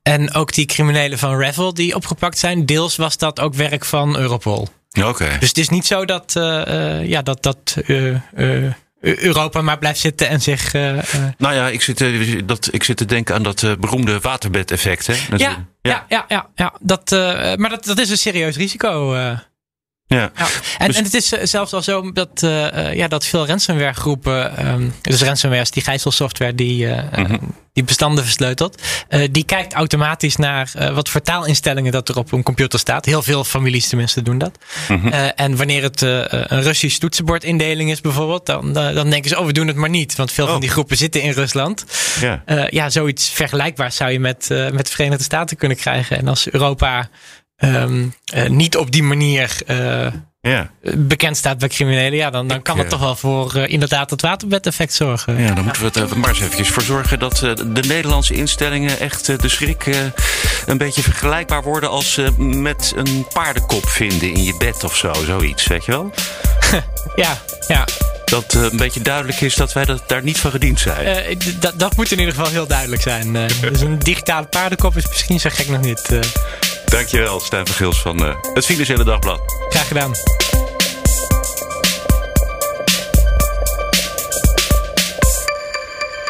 En 0.02 0.34
ook 0.34 0.52
die 0.52 0.66
criminelen 0.66 1.18
van 1.18 1.38
Revel 1.38 1.74
die 1.74 1.94
opgepakt 1.94 2.38
zijn, 2.38 2.66
deels 2.66 2.96
was 2.96 3.16
dat 3.16 3.40
ook 3.40 3.54
werk 3.54 3.84
van 3.84 4.16
Europol. 4.16 4.68
Oké. 5.02 5.36
Dus 5.40 5.48
het 5.48 5.58
is 5.58 5.68
niet 5.68 5.86
zo 5.86 6.04
dat, 6.04 6.36
eh, 6.36 7.06
ja, 7.06 7.22
dat, 7.22 7.42
dat 7.42 7.76
Europa 9.00 9.62
maar 9.62 9.78
blijft 9.78 10.00
zitten 10.00 10.28
en 10.28 10.40
zich. 10.40 10.72
Nou 10.72 11.54
ja, 11.54 11.68
ik 11.68 11.82
zit, 11.82 12.04
dat, 12.48 12.68
ik 12.70 12.84
zit 12.84 12.96
te 12.96 13.04
denken 13.04 13.34
aan 13.34 13.42
dat 13.42 13.76
beroemde 13.80 14.20
waterbedeffect. 14.20 15.06
Hè? 15.06 15.14
natuurlijk. 15.14 15.60
ja, 15.80 15.90
ja, 15.90 16.04
ja, 16.08 16.24
ja, 16.28 16.48
ja. 16.54 16.74
Dat, 16.80 17.10
maar 17.58 17.70
dat, 17.70 17.84
dat 17.84 17.98
is 17.98 18.10
een 18.10 18.18
serieus 18.18 18.56
risico. 18.56 19.14
Ja. 20.06 20.16
Ja. 20.36 20.46
En, 20.78 20.86
Dus- 20.86 20.96
en 20.96 21.04
het 21.04 21.14
is 21.14 21.32
eh, 21.32 21.46
zelfs 21.46 21.72
al 21.72 21.82
zo 21.82 22.12
dat, 22.12 22.42
eh, 22.42 22.88
eh, 22.88 22.94
ja, 22.96 23.08
dat 23.08 23.24
veel 23.26 23.46
ransomware 23.46 23.92
groepen, 23.94 24.56
ehm, 24.56 24.88
dus 25.00 25.22
ransomware 25.22 25.62
is 25.62 25.70
die 25.70 25.82
gijzelsoftware 25.82 26.54
die, 26.54 26.86
Mhm. 26.86 27.36
die 27.72 27.84
bestanden 27.84 28.24
versleutelt, 28.24 28.82
die 29.30 29.44
kijkt 29.44 29.72
automatisch 29.72 30.36
naar 30.36 30.70
wat 30.94 31.08
voor 31.08 31.20
taalinstellingen 31.20 31.92
dat 31.92 32.08
er 32.08 32.16
op 32.16 32.32
een 32.32 32.42
computer 32.42 32.78
staat. 32.78 33.04
Heel 33.04 33.22
veel 33.22 33.44
families 33.44 33.88
tenminste 33.88 34.22
doen 34.22 34.38
dat. 34.38 34.58
Mhm. 34.88 35.06
En 35.36 35.56
wanneer 35.56 35.82
het 35.82 36.00
een 36.00 36.62
Russisch 36.62 36.98
toetsenbordindeling 36.98 37.90
is 37.90 38.00
bijvoorbeeld, 38.00 38.46
dan, 38.46 38.72
dan 38.72 39.10
denken 39.10 39.28
ze, 39.30 39.38
oh 39.38 39.46
we 39.46 39.52
doen 39.52 39.66
het 39.66 39.76
maar 39.76 39.90
niet. 39.90 40.16
Want 40.16 40.32
veel 40.32 40.44
Oh. 40.44 40.50
van 40.50 40.60
die 40.60 40.70
groepen 40.70 40.96
zitten 40.96 41.22
in 41.22 41.30
Rusland. 41.32 41.84
ja. 42.20 42.42
Ja, 42.70 42.90
zoiets 42.90 43.28
vergelijkbaars 43.30 43.96
zou 43.96 44.10
je 44.10 44.20
met, 44.20 44.46
met 44.48 44.86
de 44.86 44.92
Verenigde 44.92 45.24
Staten 45.24 45.56
kunnen 45.56 45.76
krijgen. 45.76 46.18
En 46.18 46.28
als 46.28 46.50
Europa 46.50 47.08
ehm, 47.64 48.06
eh, 48.24 48.48
niet 48.50 48.76
op 48.76 48.90
die 48.90 49.02
manier 49.02 49.56
eh, 49.66 50.06
ja. 50.40 50.70
bekend 50.96 51.36
staat 51.36 51.58
bij 51.58 51.68
criminelen, 51.68 52.18
ja, 52.18 52.30
dan, 52.30 52.46
dan 52.48 52.62
kan 52.62 52.76
dat 52.76 52.84
eh, 52.84 52.90
toch 52.90 53.00
wel 53.00 53.16
voor 53.16 53.54
eh, 53.54 53.72
inderdaad 53.72 54.10
het 54.10 54.22
waterbedeffect 54.22 54.94
zorgen. 54.94 55.40
Ja, 55.40 55.54
dan 55.54 55.64
moeten 55.64 55.82
we 55.82 56.00
het 56.00 56.10
er 56.10 56.18
maar 56.18 56.28
eens 56.28 56.40
eventjes 56.40 56.68
voor 56.68 56.82
zorgen 56.82 57.18
dat 57.18 57.36
de 57.36 57.82
Nederlandse 57.86 58.34
instellingen 58.34 59.00
echt 59.00 59.26
de 59.40 59.48
schrik 59.48 59.86
een 60.66 60.78
beetje 60.78 61.02
vergelijkbaar 61.02 61.62
worden 61.62 61.90
als 61.90 62.20
met 62.38 62.92
een 62.96 63.26
paardenkop 63.32 63.88
vinden 63.88 64.32
in 64.32 64.44
je 64.44 64.56
bed 64.58 64.84
of 64.84 64.96
zo, 64.96 65.12
zoiets, 65.26 65.66
weet 65.66 65.84
je 65.84 65.90
wel? 65.90 66.10
Ja, 67.16 67.38
ja. 67.68 67.86
Dat 68.24 68.54
een 68.54 68.76
beetje 68.76 69.00
duidelijk 69.00 69.40
is 69.40 69.54
dat 69.54 69.72
wij 69.72 69.84
dat, 69.84 70.02
daar 70.06 70.22
niet 70.22 70.38
van 70.38 70.50
gediend 70.50 70.80
zijn. 70.80 71.38
Dat- 71.76 71.96
moet 71.96 72.12
in 72.12 72.18
ieder 72.18 72.34
geval 72.34 72.50
heel 72.50 72.66
duidelijk 72.66 73.02
zijn. 73.02 73.32
Dus 73.60 73.80
een 73.80 73.98
digitale 73.98 74.46
paardenkop 74.46 74.96
is 74.96 75.08
misschien 75.08 75.40
zo 75.40 75.50
gek 75.52 75.68
nog 75.68 75.80
niet. 75.80 76.18
Dankjewel, 76.94 77.40
Stijn 77.40 77.66
van 77.66 77.74
Gils 77.74 78.00
van 78.02 78.26
eh, 78.26 78.34
het 78.54 78.66
Financiële 78.66 79.04
Dagblad. 79.04 79.40
graag 79.68 79.88
gedaan. 79.88 80.12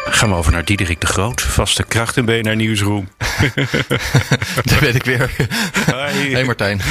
Gaan 0.05 0.29
we 0.29 0.35
over 0.35 0.51
naar 0.51 0.65
Diederik 0.65 1.01
de 1.01 1.07
Groot, 1.07 1.41
vaste 1.41 1.83
kracht 1.83 2.17
in 2.17 2.25
BNR 2.25 2.55
Nieuwsroom. 2.55 3.09
Daar 4.63 4.79
ben 4.79 4.95
ik 4.95 5.03
weer. 5.03 5.31
Hi. 5.85 6.31
Hey 6.33 6.43
Martijn. 6.43 6.81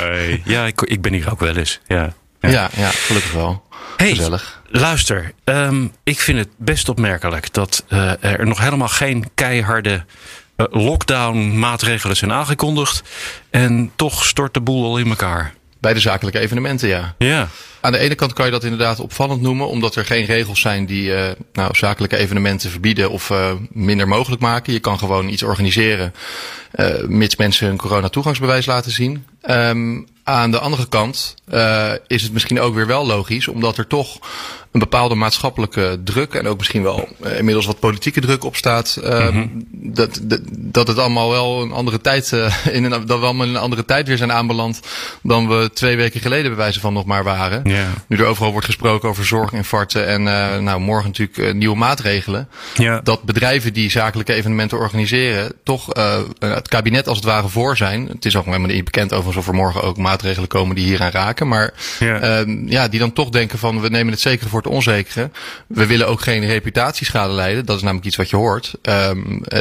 Hi. 0.00 0.40
Ja, 0.44 0.66
ik, 0.66 0.80
ik 0.80 1.00
ben 1.02 1.12
hier 1.12 1.30
ook 1.30 1.40
wel 1.40 1.56
eens. 1.56 1.80
Ja. 1.86 2.12
Ja, 2.40 2.70
ja, 2.76 2.88
gelukkig 2.88 3.32
wel. 3.32 3.62
Hey, 3.96 4.08
Gezellig. 4.08 4.62
luister. 4.68 5.32
ehm, 5.44 5.86
ik 6.02 6.20
vind 6.20 6.38
het 6.38 6.48
best 6.56 6.88
opmerkelijk 6.88 7.52
dat 7.52 7.84
eh, 7.88 8.24
er 8.24 8.46
nog 8.46 8.58
helemaal 8.60 8.88
geen 8.88 9.30
keiharde 9.34 10.04
eh, 10.60 10.82
lockdown 10.84 11.58
maatregelen 11.58 12.16
zijn 12.16 12.32
aangekondigd. 12.32 13.02
En 13.50 13.90
toch 13.96 14.24
stort 14.24 14.54
de 14.54 14.60
boel 14.60 14.84
al 14.84 14.98
in 14.98 15.08
elkaar. 15.08 15.54
Bij 15.80 15.94
de 15.94 16.00
zakelijke 16.00 16.38
evenementen, 16.38 16.88
ja. 16.88 17.14
Ja. 17.18 17.48
Aan 17.80 17.92
de 17.92 17.98
ene 17.98 18.14
kant 18.14 18.32
kan 18.32 18.44
je 18.44 18.50
dat 18.50 18.64
inderdaad 18.64 19.00
opvallend 19.00 19.40
noemen, 19.40 19.68
omdat 19.68 19.96
er 19.96 20.04
geen 20.04 20.24
regels 20.24 20.60
zijn 20.60 20.86
die 20.86 21.10
uh, 21.10 21.28
nou, 21.52 21.76
zakelijke 21.76 22.16
evenementen 22.16 22.70
verbieden 22.70 23.10
of 23.10 23.30
uh, 23.30 23.52
minder 23.70 24.08
mogelijk 24.08 24.42
maken. 24.42 24.72
Je 24.72 24.80
kan 24.80 24.98
gewoon 24.98 25.28
iets 25.28 25.42
organiseren, 25.42 26.14
uh, 26.74 26.86
mits 27.06 27.36
mensen 27.36 27.66
hun 27.66 27.76
corona-toegangsbewijs 27.76 28.66
laten 28.66 28.92
zien. 28.92 29.24
Um, 29.50 30.06
aan 30.30 30.50
de 30.50 30.58
andere 30.58 30.88
kant 30.88 31.34
is 32.06 32.22
het 32.22 32.32
misschien 32.32 32.60
ook 32.60 32.74
weer 32.74 32.86
wel 32.86 33.06
logisch, 33.06 33.48
omdat 33.48 33.78
er 33.78 33.86
toch 33.86 34.18
een 34.72 34.80
bepaalde 34.80 35.14
maatschappelijke 35.14 36.00
druk 36.04 36.34
en 36.34 36.46
ook 36.46 36.58
misschien 36.58 36.82
wel 36.82 37.08
uh, 37.24 37.38
inmiddels 37.38 37.66
wat 37.66 37.78
politieke 37.78 38.20
druk 38.20 38.44
op 38.44 38.56
staat. 38.56 39.00
Uh, 39.04 39.30
mm 39.30 39.30
-hmm. 39.30 39.66
dat, 39.70 40.20
dat, 40.22 40.40
dat 40.50 40.88
het 40.88 40.98
allemaal 40.98 41.30
wel 41.30 41.62
een 41.62 41.72
andere 41.72 42.00
tijd, 42.00 42.30
uh, 42.32 42.66
in 42.76 42.84
een, 42.84 42.90
dat 42.90 43.18
we 43.18 43.24
allemaal 43.24 43.46
in 43.46 43.54
een 43.54 43.60
andere 43.60 43.84
tijd 43.84 44.08
weer 44.08 44.16
zijn 44.16 44.32
aanbeland 44.32 44.80
dan 45.22 45.48
we 45.48 45.70
twee 45.72 45.96
weken 45.96 46.20
geleden 46.20 46.50
bij 46.50 46.56
wijze 46.56 46.80
van 46.80 46.92
nog 46.92 47.04
maar 47.04 47.24
waren. 47.24 47.60
Yeah. 47.64 47.86
Nu 48.06 48.16
er 48.16 48.24
overal 48.24 48.50
wordt 48.50 48.66
gesproken 48.66 49.08
over 49.08 49.26
zorginfarcten 49.26 50.06
en 50.06 50.22
nou, 50.64 50.80
morgen 50.80 51.12
natuurlijk 51.16 51.54
nieuwe 51.54 51.76
maatregelen. 51.76 52.48
Yeah. 52.74 53.04
Dat 53.04 53.22
bedrijven 53.22 53.72
die 53.72 53.90
zakelijke 53.90 54.34
evenementen 54.34 54.78
organiseren 54.78 55.52
toch 55.64 55.86
het 56.38 56.68
kabinet 56.68 57.08
als 57.08 57.16
het 57.16 57.26
ware 57.26 57.48
voor 57.48 57.76
zijn. 57.76 58.08
Het 58.08 58.24
is 58.24 58.36
ook 58.36 58.44
helemaal 58.44 58.68
niet 58.68 58.84
bekend 58.84 59.12
overigens 59.12 59.36
of 59.36 59.46
er 59.46 59.54
morgen 59.54 59.82
ook 59.82 59.96
maatregelen 59.96 60.19
komen 60.46 60.76
die 60.76 60.84
hieraan 60.84 61.10
raken. 61.10 61.48
Maar 61.48 61.72
yeah. 61.98 62.48
ja, 62.66 62.88
die 62.88 63.00
dan 63.00 63.12
toch 63.12 63.28
denken 63.28 63.58
van 63.58 63.80
we 63.80 63.88
nemen 63.88 64.12
het 64.12 64.20
zeker 64.20 64.48
voor 64.48 64.62
het 64.62 64.72
onzekere. 64.72 65.30
We 65.66 65.86
willen 65.86 66.08
ook 66.08 66.20
geen 66.20 66.46
reputatieschade 66.46 67.32
leiden. 67.32 67.66
Dat 67.66 67.76
is 67.76 67.82
namelijk 67.82 68.06
iets 68.06 68.16
wat 68.16 68.30
je 68.30 68.36
hoort. 68.36 68.74
Um, 68.82 69.42
uh, 69.48 69.60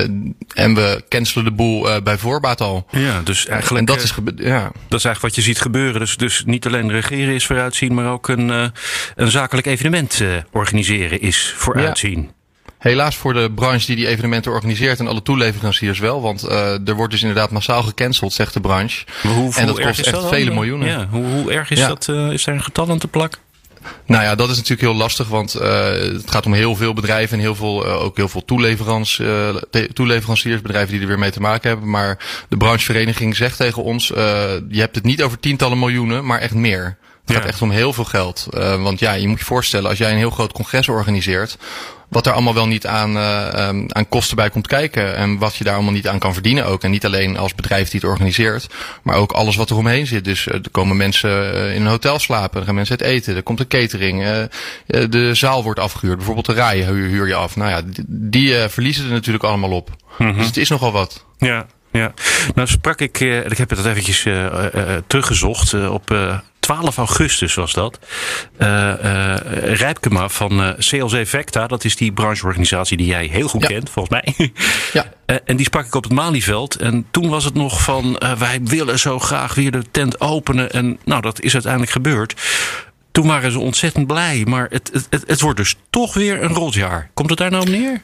en 0.54 0.76
we 0.76 1.04
cancelen 1.10 1.46
de 1.46 1.52
boel 1.52 1.90
uh, 1.90 2.02
bij 2.04 2.18
voorbaat 2.18 2.62
al. 2.62 2.86
Ja, 2.92 3.22
dus 3.22 3.46
eigenlijk. 3.46 3.80
En 3.80 3.96
dat 3.96 4.04
is, 4.04 4.14
ja. 4.36 4.62
dat 4.88 5.00
is 5.00 5.06
eigenlijk 5.06 5.22
wat 5.22 5.36
je 5.36 5.42
ziet 5.42 5.62
gebeuren. 5.62 6.00
Dus, 6.00 6.18
dus 6.18 6.44
niet 6.46 6.66
alleen 6.66 6.92
regeren 6.92 7.34
is 7.34 7.46
vooruitzien, 7.46 7.94
maar 7.94 8.12
ook 8.12 8.28
een, 8.28 8.50
een 9.16 9.32
zakelijk 9.32 9.68
evenement 9.68 10.22
organiseren 10.52 11.22
is 11.22 11.54
vooruitzien. 11.58 12.22
Ja. 12.22 12.38
Helaas 12.80 13.16
voor 13.16 13.34
de 13.34 13.52
branche 13.56 13.86
die 13.86 13.96
die 13.96 14.08
evenementen 14.08 14.52
organiseert 14.52 15.00
en 15.00 15.08
alle 15.08 15.22
toeleveranciers 15.22 16.00
wel. 16.00 16.22
Want 16.22 16.46
uh, 16.50 16.88
er 16.88 16.96
wordt 16.96 17.12
dus 17.12 17.22
inderdaad 17.22 17.52
massaal 17.52 17.84
gecanceld, 17.84 18.34
zegt 18.34 18.54
de 18.54 18.62
branche. 18.62 19.06
Hoe, 19.22 19.54
en 19.56 19.66
dat 19.66 19.82
kost 19.82 20.00
echt 20.00 20.12
dat 20.12 20.30
vele 20.30 20.54
miljoenen. 20.54 20.88
Ja, 20.88 21.08
hoe, 21.12 21.26
hoe 21.26 21.52
erg 21.52 21.70
is 21.70 21.80
Ja. 21.80 21.88
dat? 21.88 22.08
Uh, 22.10 22.32
is 22.32 22.44
daar 22.44 22.56
een 22.56 22.64
getal 22.64 22.90
aan 22.90 22.98
te 23.00 23.08
plakken? 23.08 23.40
Nou 24.06 24.24
ja, 24.24 24.36
dat 24.36 24.50
is 24.50 24.56
natuurlijk 24.56 24.82
heel 24.82 24.96
lastig, 24.98 25.28
want 25.28 25.56
uh, 25.56 25.62
het 25.92 26.32
gaat 26.32 26.46
om 26.46 26.54
heel 26.54 26.76
veel 26.76 26.94
bedrijven 26.94 27.38
en 27.38 27.44
heel 27.44 27.56
veel, 27.56 27.86
uh, 27.86 28.04
ook 28.04 28.18
heel 28.18 28.30
veel 28.30 28.46
toeleverans, 28.46 29.18
uh, 29.18 29.56
toeleveranciers, 29.94 30.62
bedrijven 30.62 30.92
die 30.92 31.02
er 31.02 31.08
weer 31.08 31.20
mee 31.20 31.32
te 31.32 31.42
maken 31.42 31.70
hebben. 31.70 31.90
Maar 31.90 32.18
de 32.50 32.58
branchevereniging 32.58 33.36
zegt 33.36 33.58
tegen 33.58 33.84
ons, 33.84 34.08
je 34.08 34.80
hebt 34.80 34.96
het 34.96 35.04
niet 35.04 35.24
over 35.24 35.40
tientallen 35.40 35.80
miljoenen, 35.80 36.26
maar 36.26 36.40
echt 36.40 36.54
meer. 36.54 36.98
Het 37.26 37.38
gaat 37.38 37.46
echt 37.46 37.62
om 37.62 37.72
heel 37.72 37.94
veel 37.94 38.04
geld. 38.04 38.48
want 38.80 39.00
ja, 39.00 39.14
je 39.14 39.28
moet 39.28 39.40
je 39.40 39.46
voorstellen, 39.46 39.90
als 39.90 39.98
jij 39.98 40.12
een 40.12 40.18
heel 40.18 40.30
groot 40.30 40.54
congres 40.54 40.88
organiseert, 40.88 41.58
wat 42.10 42.26
er 42.26 42.34
allemaal 42.34 42.54
wel 42.54 42.68
niet 42.68 42.88
aan, 42.88 43.18
um, 43.18 43.86
aan 43.88 44.10
kosten 44.10 44.36
bij 44.36 44.50
komt 44.50 44.68
kijken. 44.68 45.16
En 45.16 45.38
wat 45.38 45.56
je 45.56 45.64
daar 45.64 45.74
allemaal 45.74 45.94
niet 45.94 46.08
aan 46.08 46.20
kan 46.20 46.34
verdienen 46.34 46.66
ook. 46.66 46.84
En 46.84 46.92
niet 46.92 47.06
alleen 47.06 47.38
als 47.38 47.56
bedrijf 47.56 47.90
die 47.90 48.00
het 48.00 48.10
organiseert, 48.10 48.68
maar 49.04 49.16
ook 49.16 49.32
alles 49.32 49.56
wat 49.56 49.70
er 49.70 49.76
omheen 49.76 50.08
zit. 50.08 50.26
Dus 50.26 50.46
uh, 50.46 50.54
er 50.54 50.70
komen 50.72 50.98
mensen 50.98 51.30
uh, 51.30 51.76
in 51.76 51.82
een 51.82 51.88
hotel 51.88 52.20
slapen, 52.20 52.60
er 52.60 52.66
gaan 52.66 52.76
mensen 52.76 53.00
uit 53.00 53.10
eten, 53.10 53.36
er 53.36 53.44
komt 53.44 53.60
een 53.60 53.68
catering, 53.68 54.48
de 54.86 55.34
zaal 55.34 55.64
wordt 55.64 55.80
afgehuurd. 55.80 56.18
Bijvoorbeeld 56.18 56.46
de 56.46 56.54
rijen 56.54 56.88
huur, 56.88 57.28
je 57.28 57.36
af. 57.36 57.56
Nou 57.56 57.70
ja, 57.70 57.82
die, 58.08 58.56
verliezen 58.56 59.06
er 59.06 59.12
natuurlijk 59.12 59.44
allemaal 59.44 59.72
op. 59.72 59.90
Mhm. 60.18 60.38
Dus 60.38 60.46
het 60.46 60.58
is 60.58 60.70
nogal 60.70 60.92
wat. 60.92 61.26
Ja, 61.38 61.66
ja. 61.92 62.14
Nou 62.56 62.68
sprak 62.68 63.02
ik, 63.02 63.20
ik 63.20 63.58
heb 63.58 63.70
het 63.70 63.86
eventjes 63.86 64.26
uh, 64.26 64.44
uh, 64.76 64.82
teruggezocht, 65.08 65.74
uh, 65.74 65.94
op 65.94 66.12
12 66.76 66.98
augustus 66.98 67.54
was 67.54 67.74
dat. 67.74 68.00
Uh, 68.58 68.68
uh, 69.04 69.36
Rijpkema 69.76 70.30
van 70.30 70.60
uh, 70.60 70.70
CLC 70.78 71.28
Vecta, 71.28 71.68
dat 71.68 71.84
is 71.84 71.96
die 71.96 72.12
brancheorganisatie 72.12 72.98
die 72.98 73.06
jij 73.06 73.26
heel 73.26 73.48
goed 73.48 73.62
Ja. 73.62 73.68
kent, 73.68 73.90
volgens 73.90 74.22
mij. 74.22 74.36
Ja. 74.94 75.06
En 75.46 75.56
die 75.58 75.66
sprak 75.66 75.86
ik 75.86 75.96
op 75.96 76.04
het 76.04 76.14
Malieveld. 76.14 76.76
En 76.76 77.06
toen 77.12 77.30
was 77.30 77.44
het 77.44 77.54
nog 77.54 77.82
van, 77.84 78.22
wij 78.38 78.60
willen 78.64 79.00
zo 79.00 79.20
graag 79.20 79.56
weer 79.56 79.72
de 79.72 79.84
tent 79.92 80.22
openen. 80.22 80.72
En 80.72 81.00
nou, 81.06 81.22
dat 81.22 81.42
is 81.42 81.54
uiteindelijk 81.54 81.92
gebeurd. 81.92 82.42
Toen 83.12 83.28
waren 83.28 83.52
ze 83.52 83.60
ontzettend 83.60 84.08
blij. 84.08 84.44
Maar 84.48 84.68
het, 84.70 84.90
het, 84.94 85.08
het, 85.10 85.24
het 85.28 85.42
wordt 85.42 85.58
dus 85.58 85.76
toch 85.90 86.14
weer 86.14 86.44
een 86.44 86.54
rotjaar. 86.54 87.10
Komt 87.14 87.30
het 87.30 87.40
daar 87.40 87.52
nou 87.52 87.62
op 87.64 87.70
neer? 87.70 88.02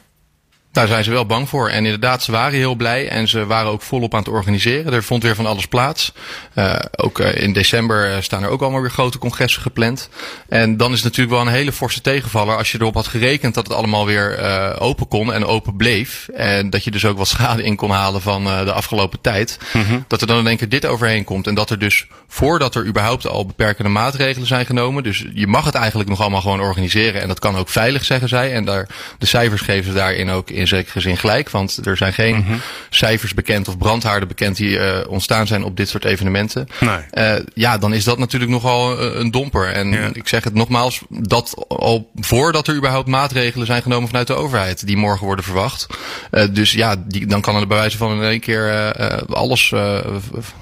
Daar 0.76 0.86
zijn 0.86 1.04
ze 1.04 1.10
wel 1.10 1.26
bang 1.26 1.48
voor. 1.48 1.68
En 1.68 1.84
inderdaad, 1.84 2.22
ze 2.22 2.32
waren 2.32 2.58
heel 2.58 2.74
blij 2.74 3.08
en 3.08 3.28
ze 3.28 3.46
waren 3.46 3.70
ook 3.70 3.82
volop 3.82 4.14
aan 4.14 4.20
het 4.20 4.28
organiseren. 4.28 4.92
Er 4.92 5.04
vond 5.04 5.22
weer 5.22 5.34
van 5.34 5.46
alles 5.46 5.66
plaats. 5.66 6.12
Uh, 6.54 6.74
ook 6.96 7.18
uh, 7.18 7.34
in 7.34 7.52
december 7.52 8.22
staan 8.22 8.42
er 8.42 8.48
ook 8.48 8.62
allemaal 8.62 8.80
weer 8.80 8.90
grote 8.90 9.18
congressen 9.18 9.62
gepland. 9.62 10.08
En 10.48 10.76
dan 10.76 10.90
is 10.90 10.96
het 10.96 11.04
natuurlijk 11.04 11.36
wel 11.36 11.46
een 11.46 11.52
hele 11.52 11.72
forse 11.72 12.00
tegenvaller 12.00 12.56
als 12.56 12.72
je 12.72 12.78
erop 12.80 12.94
had 12.94 13.06
gerekend 13.06 13.54
dat 13.54 13.66
het 13.66 13.76
allemaal 13.76 14.06
weer 14.06 14.38
uh, 14.38 14.76
open 14.78 15.08
kon 15.08 15.32
en 15.32 15.44
open 15.44 15.76
bleef. 15.76 16.28
En 16.28 16.70
dat 16.70 16.84
je 16.84 16.90
dus 16.90 17.04
ook 17.04 17.18
wat 17.18 17.28
schade 17.28 17.62
in 17.62 17.76
kon 17.76 17.90
halen 17.90 18.20
van 18.20 18.44
de 18.44 18.72
afgelopen 18.72 19.20
tijd. 19.20 19.58
Mhm. 19.72 19.98
Dat 20.08 20.20
er 20.20 20.26
dan 20.26 20.38
in 20.38 20.46
één 20.46 20.56
keer 20.56 20.68
dit 20.68 20.86
overheen 20.86 21.24
komt. 21.24 21.46
En 21.46 21.54
dat 21.54 21.70
er 21.70 21.78
dus 21.78 22.06
voordat 22.28 22.74
er 22.74 22.86
überhaupt 22.86 23.26
al 23.26 23.46
beperkende 23.46 23.90
maatregelen 23.90 24.46
zijn 24.46 24.66
genomen. 24.66 25.02
Dus 25.02 25.24
je 25.34 25.46
mag 25.46 25.64
het 25.64 25.74
eigenlijk 25.74 26.08
nog 26.08 26.20
allemaal 26.20 26.40
gewoon 26.40 26.60
organiseren. 26.60 27.20
En 27.20 27.28
dat 27.28 27.38
kan 27.38 27.56
ook 27.56 27.68
veilig, 27.68 28.04
zeggen 28.04 28.28
zij. 28.28 28.52
En 28.52 28.64
daar, 28.64 28.88
de 29.18 29.26
cijfers 29.26 29.60
geven 29.60 29.84
ze 29.84 29.92
daarin 29.92 30.30
ook 30.30 30.50
in 30.50 30.65
zekere 30.66 31.00
zin 31.00 31.16
gelijk. 31.16 31.50
Want 31.50 31.86
er 31.86 31.96
zijn 31.96 32.12
geen 32.12 32.36
Mhm. 32.36 32.54
cijfers 32.90 33.34
bekend 33.34 33.68
of 33.68 33.78
brandhaarden 33.78 34.28
bekend 34.28 34.56
die 34.56 34.70
uh, 34.78 34.98
ontstaan 35.08 35.46
zijn 35.46 35.64
op 35.64 35.76
dit 35.76 35.88
soort 35.88 36.04
evenementen. 36.04 36.68
Nee. 36.80 36.98
Uh, 37.38 37.44
ja, 37.54 37.78
dan 37.78 37.92
is 37.94 38.04
dat 38.04 38.18
natuurlijk 38.18 38.50
nogal 38.50 39.02
uh, 39.02 39.18
een 39.18 39.30
domper. 39.30 39.72
En 39.72 39.92
Ja. 39.92 40.10
ik 40.12 40.28
zeg 40.28 40.44
het 40.44 40.54
nogmaals, 40.54 41.00
dat 41.08 41.54
al 41.68 42.10
voordat 42.16 42.68
er 42.68 42.74
überhaupt 42.74 43.08
maatregelen 43.08 43.66
zijn 43.66 43.82
genomen 43.82 44.08
vanuit 44.08 44.26
de 44.26 44.34
overheid, 44.34 44.86
die 44.86 44.96
morgen 44.96 45.26
worden 45.26 45.44
verwacht. 45.44 45.86
Uh, 46.30 46.44
dus 46.50 46.72
ja, 46.72 46.94
die, 47.06 47.26
dan 47.26 47.40
kan 47.40 47.56
er 47.56 47.66
bij 47.66 47.76
wijze 47.76 47.96
van 47.96 48.12
in 48.12 48.22
één 48.22 48.40
keer 48.40 48.92
alles 49.28 49.68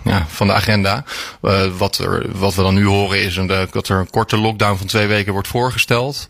ja, 0.04 0.26
van 0.28 0.46
de 0.46 0.52
agenda. 0.52 1.04
Wat, 1.76 1.98
er, 1.98 2.26
wat 2.32 2.54
we 2.54 2.62
dan 2.62 2.74
nu 2.74 2.84
horen 2.86 3.22
is 3.22 3.36
een, 3.36 3.46
dat 3.70 3.88
er 3.88 3.96
een 3.98 4.10
korte 4.10 4.36
lockdown 4.36 4.76
van 4.78 4.86
twee 4.86 5.06
weken 5.06 5.32
wordt 5.32 5.48
voorgesteld. 5.48 6.26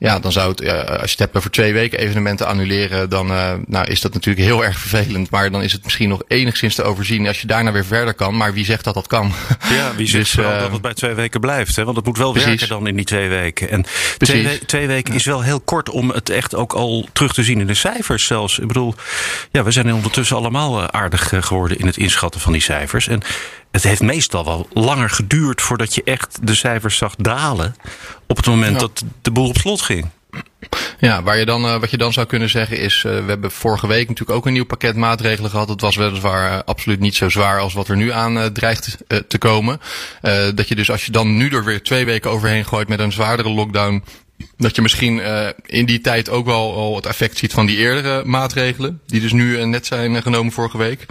Ja, 0.00 0.18
dan 0.18 0.32
zou 0.32 0.50
het, 0.50 0.60
uh, 0.60 0.72
als 0.72 0.86
je 0.88 1.10
het 1.10 1.18
hebt 1.18 1.36
over 1.36 1.50
twee 1.50 1.72
weken 1.72 1.98
evenementen 1.98 2.46
annuleren, 2.46 3.10
dan 3.10 3.30
uh, 3.30 3.52
nou, 3.66 3.86
is 3.86 4.00
dat 4.00 4.14
natuurlijk 4.14 4.46
heel 4.46 4.64
erg 4.68 4.78
vervelend. 4.78 5.30
Maar 5.30 5.50
dan 5.50 5.62
is 5.62 5.72
het 5.72 5.84
misschien 5.84 6.08
nog 6.08 6.22
enigszins 6.28 6.74
te 6.74 6.82
overzien 6.82 7.26
als 7.26 7.40
je 7.40 7.46
daarna 7.46 7.72
weer 7.72 7.84
verder 7.84 8.14
kan. 8.14 8.36
Maar 8.36 8.52
wie 8.52 8.64
zegt 8.64 8.84
dat 8.84 8.94
dat 8.94 9.06
kan? 9.06 9.32
Ja, 9.70 9.94
wie 9.96 10.06
zegt 10.16 10.34
Dus, 10.36 10.44
eh, 10.44 10.60
dat 10.60 10.72
het 10.72 10.80
bij 10.80 10.94
twee 10.94 11.14
weken 11.14 11.40
blijft? 11.40 11.76
Hè? 11.76 11.84
Want 11.84 11.96
het 11.96 12.06
moet 12.06 12.18
wel 12.18 12.30
Precies. 12.32 12.48
werken 12.48 12.68
dan 12.68 12.86
in 12.86 12.96
die 12.96 13.04
twee 13.04 13.28
weken. 13.28 13.70
En 13.70 13.84
twee, 14.18 14.42
we- 14.42 14.60
twee 14.66 14.86
weken 14.86 15.14
is 15.14 15.24
wel 15.24 15.42
heel 15.42 15.60
kort 15.60 15.88
om 15.90 16.10
het 16.10 16.30
echt 16.30 16.54
ook 16.54 16.72
al 16.72 17.08
terug 17.12 17.32
te 17.34 17.42
zien 17.42 17.60
in 17.60 17.66
de 17.66 17.74
cijfers 17.74 18.24
zelfs. 18.26 18.58
Ik 18.58 18.66
bedoel, 18.66 18.94
ja, 19.50 19.62
we 19.64 19.70
zijn 19.70 19.94
ondertussen 19.94 20.36
allemaal 20.36 20.80
eh, 20.82 20.84
aardig 21.00 21.32
eh, 21.32 21.42
geworden 21.42 21.78
in 21.78 21.86
het 21.86 21.96
inschatten 21.96 22.40
van 22.40 22.52
die 22.52 22.62
cijfers. 22.62 23.08
En 23.08 23.22
het 23.70 23.82
heeft 23.82 24.02
meestal 24.02 24.44
wel 24.44 24.68
langer 24.72 25.10
geduurd 25.10 25.60
voordat 25.60 25.94
je 25.94 26.02
echt 26.04 26.38
de 26.42 26.54
cijfers 26.54 26.96
zag 26.96 27.14
dalen. 27.16 27.74
Op 28.26 28.36
het 28.36 28.46
moment 28.46 28.72
Ja. 28.72 28.78
dat 28.78 29.04
de 29.22 29.30
boel 29.30 29.48
op 29.48 29.56
slot 29.56 29.82
ging. 29.82 30.08
Ja, 30.98 31.22
waar 31.22 31.38
je 31.38 31.44
dan, 31.44 31.64
uh, 31.64 31.76
wat 31.76 31.90
je 31.90 31.96
dan 31.96 32.12
zou 32.12 32.26
kunnen 32.26 32.48
zeggen 32.48 32.78
is, 32.78 33.04
uh, 33.06 33.12
we 33.12 33.28
hebben 33.28 33.50
vorige 33.50 33.86
week 33.86 34.08
natuurlijk 34.08 34.38
ook 34.38 34.46
een 34.46 34.52
nieuw 34.52 34.64
pakket 34.64 34.96
maatregelen 34.96 35.50
gehad. 35.50 35.68
Dat 35.68 35.80
was 35.80 35.96
weliswaar 35.96 36.52
uh, 36.52 36.58
absoluut 36.64 37.00
niet 37.00 37.14
zo 37.14 37.28
zwaar 37.28 37.60
als 37.60 37.72
wat 37.72 37.88
er 37.88 37.96
nu 37.96 38.12
aan 38.12 38.52
dreigt 38.52 38.96
te 39.28 39.38
komen. 39.38 39.80
Dat 40.54 40.68
je 40.68 40.74
dus 40.74 40.90
als 40.90 41.04
je 41.04 41.12
dan 41.12 41.36
nu 41.36 41.48
er 41.50 41.64
weer 41.64 41.82
twee 41.82 42.04
weken 42.04 42.30
overheen 42.30 42.64
gooit 42.64 42.88
met 42.88 42.98
een 42.98 43.12
zwaardere 43.12 43.48
lockdown, 43.48 44.02
dat 44.56 44.76
je 44.76 44.82
misschien 44.82 45.16
uh, 45.16 45.46
in 45.66 45.86
die 45.86 46.00
tijd 46.00 46.30
ook 46.30 46.46
wel 46.46 46.74
al 46.74 46.96
het 46.96 47.06
effect 47.06 47.38
ziet 47.38 47.52
van 47.52 47.66
die 47.66 47.76
eerdere 47.76 48.24
maatregelen, 48.24 49.00
die 49.06 49.20
dus 49.20 49.32
nu 49.32 49.58
uh, 49.58 49.64
net 49.64 49.86
zijn 49.86 50.14
uh, 50.14 50.22
genomen 50.22 50.52
vorige 50.52 50.78
week. 50.78 51.06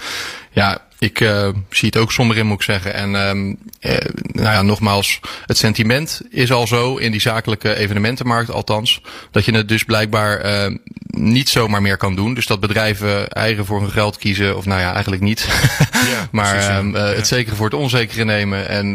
Ja, 0.52 0.82
ik 1.00 1.20
uh, 1.20 1.50
zie 1.70 1.88
het 1.88 1.98
ook 1.98 2.12
somber 2.12 2.38
in, 2.38 2.46
moet 2.46 2.58
ik 2.58 2.64
zeggen. 2.64 2.94
En 2.94 3.16
um, 3.16 3.58
uh, 3.82 3.98
nou 4.16 4.48
ja, 4.48 4.62
nogmaals, 4.62 5.20
het 5.46 5.58
sentiment 5.58 6.22
is 6.30 6.52
al 6.52 6.68
zo 6.68 6.96
in 6.96 7.12
die 7.12 7.22
zakelijke 7.22 7.76
evenementenmarkt 7.76 8.52
althans, 8.52 9.02
dat 9.32 9.46
je 9.46 9.52
het 9.52 9.68
dus 9.68 9.84
blijkbaar 9.84 10.46
uh, 10.46 10.76
niet 11.08 11.50
zomaar 11.50 11.82
meer 11.82 11.98
kan 11.98 12.16
doen. 12.16 12.34
Dus 12.34 12.46
dat 12.46 12.60
bedrijven 12.60 13.30
eigen 13.30 13.66
voor 13.66 13.82
hun 13.82 13.92
geld 13.92 14.18
kiezen, 14.18 14.58
of 14.58 14.66
nou 14.66 14.82
ja, 14.82 14.94
eigenlijk 14.94 15.22
niet. 15.22 15.48
Ja, 16.10 16.28
maar 16.32 16.50
precies, 16.50 16.70
ja. 16.70 16.78
um, 16.78 16.96
uh, 16.96 17.14
het 17.16 17.28
zekere 17.28 17.56
voor 17.56 17.66
het 17.66 17.74
onzekere 17.74 18.24
nemen 18.24 18.68
en 18.68 18.94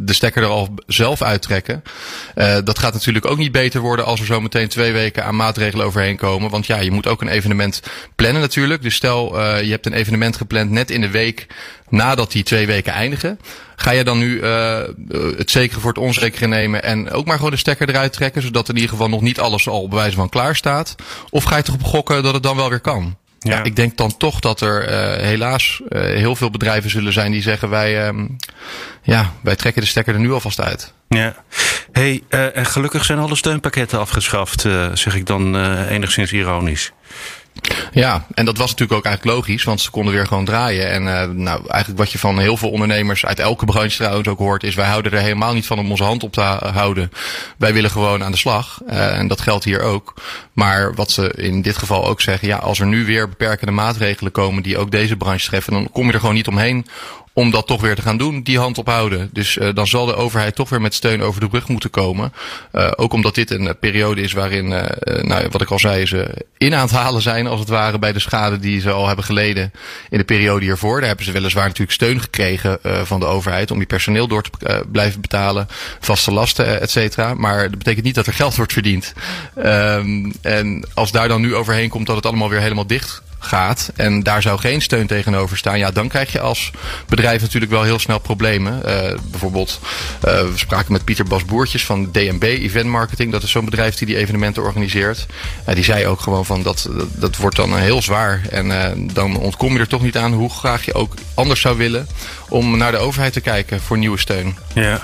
de 0.00 0.12
stekker 0.12 0.42
er 0.42 0.48
al 0.48 0.74
zelf 0.86 1.22
uittrekken. 1.22 1.82
Dat 2.64 2.78
gaat 2.78 2.92
natuurlijk 2.92 3.26
ook 3.26 3.38
niet 3.38 3.52
beter 3.52 3.80
worden 3.80 4.04
als 4.04 4.20
er 4.20 4.26
zo 4.26 4.40
meteen 4.40 4.68
twee 4.68 4.92
weken 4.92 5.24
aan 5.24 5.36
maatregelen 5.36 5.86
overheen 5.86 6.16
komen. 6.16 6.50
Want 6.50 6.66
ja, 6.66 6.80
je 6.80 6.90
moet 6.90 7.06
ook 7.06 7.20
een 7.20 7.28
evenement 7.28 7.82
plannen 8.16 8.40
natuurlijk. 8.40 8.82
Dus 8.82 8.94
stel, 8.94 9.40
je 9.40 9.70
hebt 9.70 9.86
een 9.86 9.92
evenement 9.92 10.36
gepland 10.36 10.70
net 10.70 10.81
in 10.90 11.00
de 11.00 11.10
week 11.10 11.46
nadat 11.88 12.32
die 12.32 12.42
twee 12.42 12.66
weken 12.66 12.92
eindigen. 12.92 13.38
Ga 13.76 13.90
je 13.90 14.04
dan 14.04 14.18
nu 14.18 14.40
uh, 14.40 14.78
het 15.36 15.50
zekere 15.50 15.80
voor 15.80 15.90
het 15.90 15.98
onzekere 15.98 16.46
nemen 16.46 16.82
en 16.82 17.10
ook 17.10 17.26
maar 17.26 17.36
gewoon 17.36 17.50
de 17.50 17.56
stekker 17.56 17.88
eruit 17.88 18.12
trekken, 18.12 18.42
zodat 18.42 18.68
in 18.68 18.74
ieder 18.74 18.90
geval 18.90 19.08
nog 19.08 19.20
niet 19.20 19.40
alles 19.40 19.68
al 19.68 19.88
bij 19.88 19.98
wijze 19.98 20.16
van 20.16 20.28
klaar 20.28 20.56
staat? 20.56 20.94
Of 21.30 21.44
ga 21.44 21.56
je 21.56 21.62
toch 21.62 21.74
op 21.74 21.82
gokken 21.82 22.22
dat 22.22 22.34
het 22.34 22.42
dan 22.42 22.56
wel 22.56 22.68
weer 22.68 22.80
kan? 22.80 23.16
Ja. 23.38 23.62
ik 23.62 23.76
denk 23.76 23.96
dan 23.96 24.16
toch 24.16 24.40
dat 24.40 24.60
er 24.60 24.88
uh, 24.88 25.24
helaas 25.24 25.80
uh, 25.88 26.00
heel 26.00 26.36
veel 26.36 26.50
bedrijven 26.50 26.90
zullen 26.90 27.12
zijn 27.12 27.32
die 27.32 27.42
zeggen 27.42 27.68
wij, 27.68 28.06
um, 28.06 28.36
ja, 29.02 29.32
wij 29.40 29.56
trekken 29.56 29.82
de 29.82 29.88
stekker 29.88 30.14
er 30.14 30.20
nu 30.20 30.32
alvast 30.32 30.60
uit. 30.60 30.92
Ja, 31.08 31.34
hey, 31.92 32.22
en 32.28 32.66
gelukkig 32.66 33.04
zijn 33.04 33.18
alle 33.18 33.36
steunpakketten 33.36 33.98
afgeschaft, 33.98 34.60
zeg 34.92 35.14
ik 35.14 35.26
dan 35.26 35.56
enigszins 35.86 36.32
ironisch. 36.32 36.92
Ja, 37.92 38.26
en 38.34 38.44
dat 38.44 38.56
was 38.56 38.70
natuurlijk 38.70 38.98
ook 38.98 39.04
eigenlijk 39.04 39.36
logisch, 39.36 39.64
want 39.64 39.80
ze 39.80 39.90
konden 39.90 40.14
weer 40.14 40.26
gewoon 40.26 40.44
draaien. 40.44 40.90
En 40.90 41.02
uh, 41.02 41.24
nou, 41.24 41.60
eigenlijk 41.68 41.98
wat 42.00 42.12
je 42.12 42.18
van 42.18 42.38
heel 42.38 42.56
veel 42.56 42.70
ondernemers 42.70 43.26
uit 43.26 43.38
elke 43.38 43.64
branche 43.64 43.96
trouwens 43.96 44.28
ook 44.28 44.38
hoort, 44.38 44.62
is 44.62 44.74
wij 44.74 44.86
houden 44.86 45.12
er 45.12 45.20
helemaal 45.20 45.54
niet 45.54 45.66
van 45.66 45.78
om 45.78 45.90
onze 45.90 46.04
hand 46.04 46.22
op 46.22 46.32
te 46.32 46.40
houden. 46.40 47.12
Wij 47.56 47.72
willen 47.72 47.90
gewoon 47.90 48.24
aan 48.24 48.32
de 48.32 48.38
slag. 48.38 48.80
Uh, 48.90 49.18
en 49.18 49.28
dat 49.28 49.40
geldt 49.40 49.64
hier 49.64 49.80
ook. 49.80 50.14
Maar 50.52 50.94
wat 50.94 51.10
ze 51.10 51.32
in 51.36 51.62
dit 51.62 51.76
geval 51.76 52.06
ook 52.06 52.20
zeggen, 52.20 52.48
ja, 52.48 52.56
als 52.56 52.80
er 52.80 52.86
nu 52.86 53.04
weer 53.04 53.28
beperkende 53.28 53.72
maatregelen 53.72 54.32
komen 54.32 54.62
die 54.62 54.78
ook 54.78 54.90
deze 54.90 55.16
branche 55.16 55.46
treffen, 55.46 55.72
dan 55.72 55.88
kom 55.92 56.06
je 56.06 56.12
er 56.12 56.20
gewoon 56.20 56.34
niet 56.34 56.48
omheen 56.48 56.86
om 57.32 57.50
dat 57.50 57.66
toch 57.66 57.80
weer 57.80 57.94
te 57.94 58.02
gaan 58.02 58.16
doen, 58.16 58.42
die 58.42 58.58
hand 58.58 58.78
ophouden. 58.78 59.30
Dus 59.32 59.56
uh, 59.56 59.68
dan 59.74 59.86
zal 59.86 60.06
de 60.06 60.14
overheid 60.14 60.54
toch 60.54 60.68
weer 60.68 60.80
met 60.80 60.94
steun 60.94 61.22
over 61.22 61.40
de 61.40 61.48
brug 61.48 61.68
moeten 61.68 61.90
komen. 61.90 62.32
Uh, 62.72 62.90
ook 62.96 63.12
omdat 63.12 63.34
dit 63.34 63.50
een 63.50 63.76
periode 63.80 64.20
is 64.20 64.32
waarin, 64.32 64.68
nou, 65.04 65.48
wat 65.50 65.60
ik 65.60 65.70
al 65.70 65.78
zei, 65.78 66.06
ze 66.06 66.46
in 66.56 66.74
aan 66.74 66.82
het 66.82 66.90
halen 66.90 67.22
zijn, 67.22 67.46
als 67.46 67.60
het 67.60 67.68
ware, 67.68 67.98
bij 67.98 68.12
de 68.12 68.18
schade 68.18 68.58
die 68.58 68.80
ze 68.80 68.90
al 68.90 69.06
hebben 69.06 69.24
geleden 69.24 69.72
in 70.10 70.18
de 70.18 70.24
periode 70.24 70.64
hiervoor. 70.64 70.98
Daar 70.98 71.08
hebben 71.08 71.26
ze 71.26 71.32
weliswaar 71.32 71.66
natuurlijk 71.66 71.92
steun 71.92 72.20
gekregen 72.20 72.78
van 72.82 73.20
de 73.20 73.26
overheid 73.26 73.70
om 73.70 73.78
je 73.78 73.86
personeel 73.86 74.28
door 74.28 74.42
te 74.42 74.84
blijven 74.92 75.20
betalen, 75.20 75.68
vaste 76.00 76.32
lasten, 76.32 76.80
et 76.80 76.90
cetera. 76.90 77.34
Maar 77.34 77.62
dat 77.62 77.78
betekent 77.78 78.04
niet 78.04 78.14
dat 78.14 78.26
er 78.26 78.32
geld 78.32 78.56
wordt 78.56 78.72
verdiend. 78.72 79.12
Um, 79.58 80.32
en 80.42 80.88
als 80.94 81.12
daar 81.12 81.28
dan 81.28 81.40
nu 81.40 81.54
overheen 81.54 81.88
komt 81.88 82.06
dat 82.06 82.16
het 82.16 82.26
allemaal 82.26 82.48
weer 82.48 82.60
helemaal 82.60 82.86
dicht 82.86 83.22
gaat 83.44 83.90
en 83.96 84.22
daar 84.22 84.42
zou 84.42 84.58
geen 84.58 84.82
steun 84.82 85.06
tegenover 85.06 85.56
staan, 85.56 85.78
ja, 85.78 85.90
dan 85.90 86.08
krijg 86.08 86.32
je 86.32 86.40
als 86.40 86.70
bedrijf 87.08 87.40
natuurlijk 87.40 87.72
wel 87.72 87.82
heel 87.82 87.98
snel 87.98 88.18
problemen. 88.18 88.82
Uh, 88.86 89.18
bijvoorbeeld, 89.30 89.80
uh, 90.24 90.40
we 90.40 90.52
spraken 90.54 90.92
met 90.92 91.04
Pieter 91.04 91.24
Bas 91.24 91.44
Boertjes 91.44 91.84
van 91.84 92.10
DNB 92.12 92.42
Event 92.42 92.86
Marketing. 92.86 93.32
Dat 93.32 93.42
is 93.42 93.50
zo'n 93.50 93.64
bedrijf 93.64 93.94
die 93.94 94.06
die 94.06 94.16
evenementen 94.16 94.62
organiseert. 94.62 95.26
Die 95.74 95.84
zei 95.84 96.06
ook 96.06 96.20
gewoon 96.20 96.46
van 96.46 96.62
dat, 96.62 96.88
dat, 97.14 97.36
wordt 97.36 97.56
dan 97.56 97.76
heel 97.76 98.02
zwaar. 98.02 98.42
En 98.50 98.70
dan 99.12 99.36
ontkom 99.36 99.72
je 99.72 99.78
er 99.78 99.88
toch 99.88 100.02
niet 100.02 100.16
aan 100.16 100.32
hoe 100.32 100.50
graag 100.50 100.84
je 100.84 100.94
ook 100.94 101.14
anders 101.34 101.60
zou 101.60 101.76
willen 101.76 102.06
om 102.48 102.76
naar 102.76 102.92
de 102.92 102.98
overheid 102.98 103.32
te 103.32 103.40
kijken 103.40 103.80
voor 103.80 103.98
nieuwe 103.98 104.18
steun. 104.18 104.56
Ja. 104.74 105.02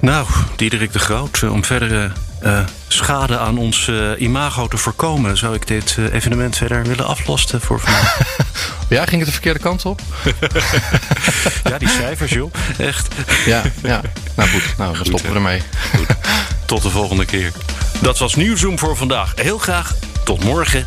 Nou, 0.00 0.26
Diederik 0.56 0.92
de 0.92 0.98
Groot, 0.98 1.42
om 1.42 1.64
verdere 1.64 2.12
uh, 2.44 2.64
schade 2.88 3.38
aan 3.38 3.58
ons 3.58 3.86
uh, 3.86 4.10
imago 4.20 4.68
te 4.68 4.76
voorkomen, 4.76 5.36
zou 5.36 5.54
ik 5.54 5.66
dit 5.66 5.96
uh, 5.98 6.14
evenement 6.14 6.56
verder 6.56 6.82
willen 6.82 7.06
aflossen 7.06 7.60
voor 7.60 7.80
vandaag. 7.80 8.18
ja, 8.88 9.04
ging 9.04 9.16
het 9.16 9.24
de 9.24 9.32
verkeerde 9.32 9.58
kant 9.58 9.84
op? 9.84 10.00
ja, 11.70 11.78
die 11.78 11.88
cijfers, 11.88 12.32
joh. 12.32 12.52
Echt. 12.78 13.14
ja, 13.46 13.62
ja. 13.82 14.00
Nou 14.36 14.48
goed, 14.48 14.74
nou, 14.78 14.96
dan 14.96 15.04
stoppen 15.04 15.28
we 15.28 15.34
ermee. 15.34 15.62
Goed. 15.96 16.06
Tot 16.66 16.82
de 16.82 16.90
volgende 16.90 17.24
keer. 17.24 17.52
Dat 18.00 18.18
was 18.18 18.34
Nieuwzoom 18.34 18.78
voor 18.78 18.96
vandaag. 18.96 19.32
Heel 19.36 19.58
graag 19.58 19.94
tot 20.24 20.44
morgen. 20.44 20.86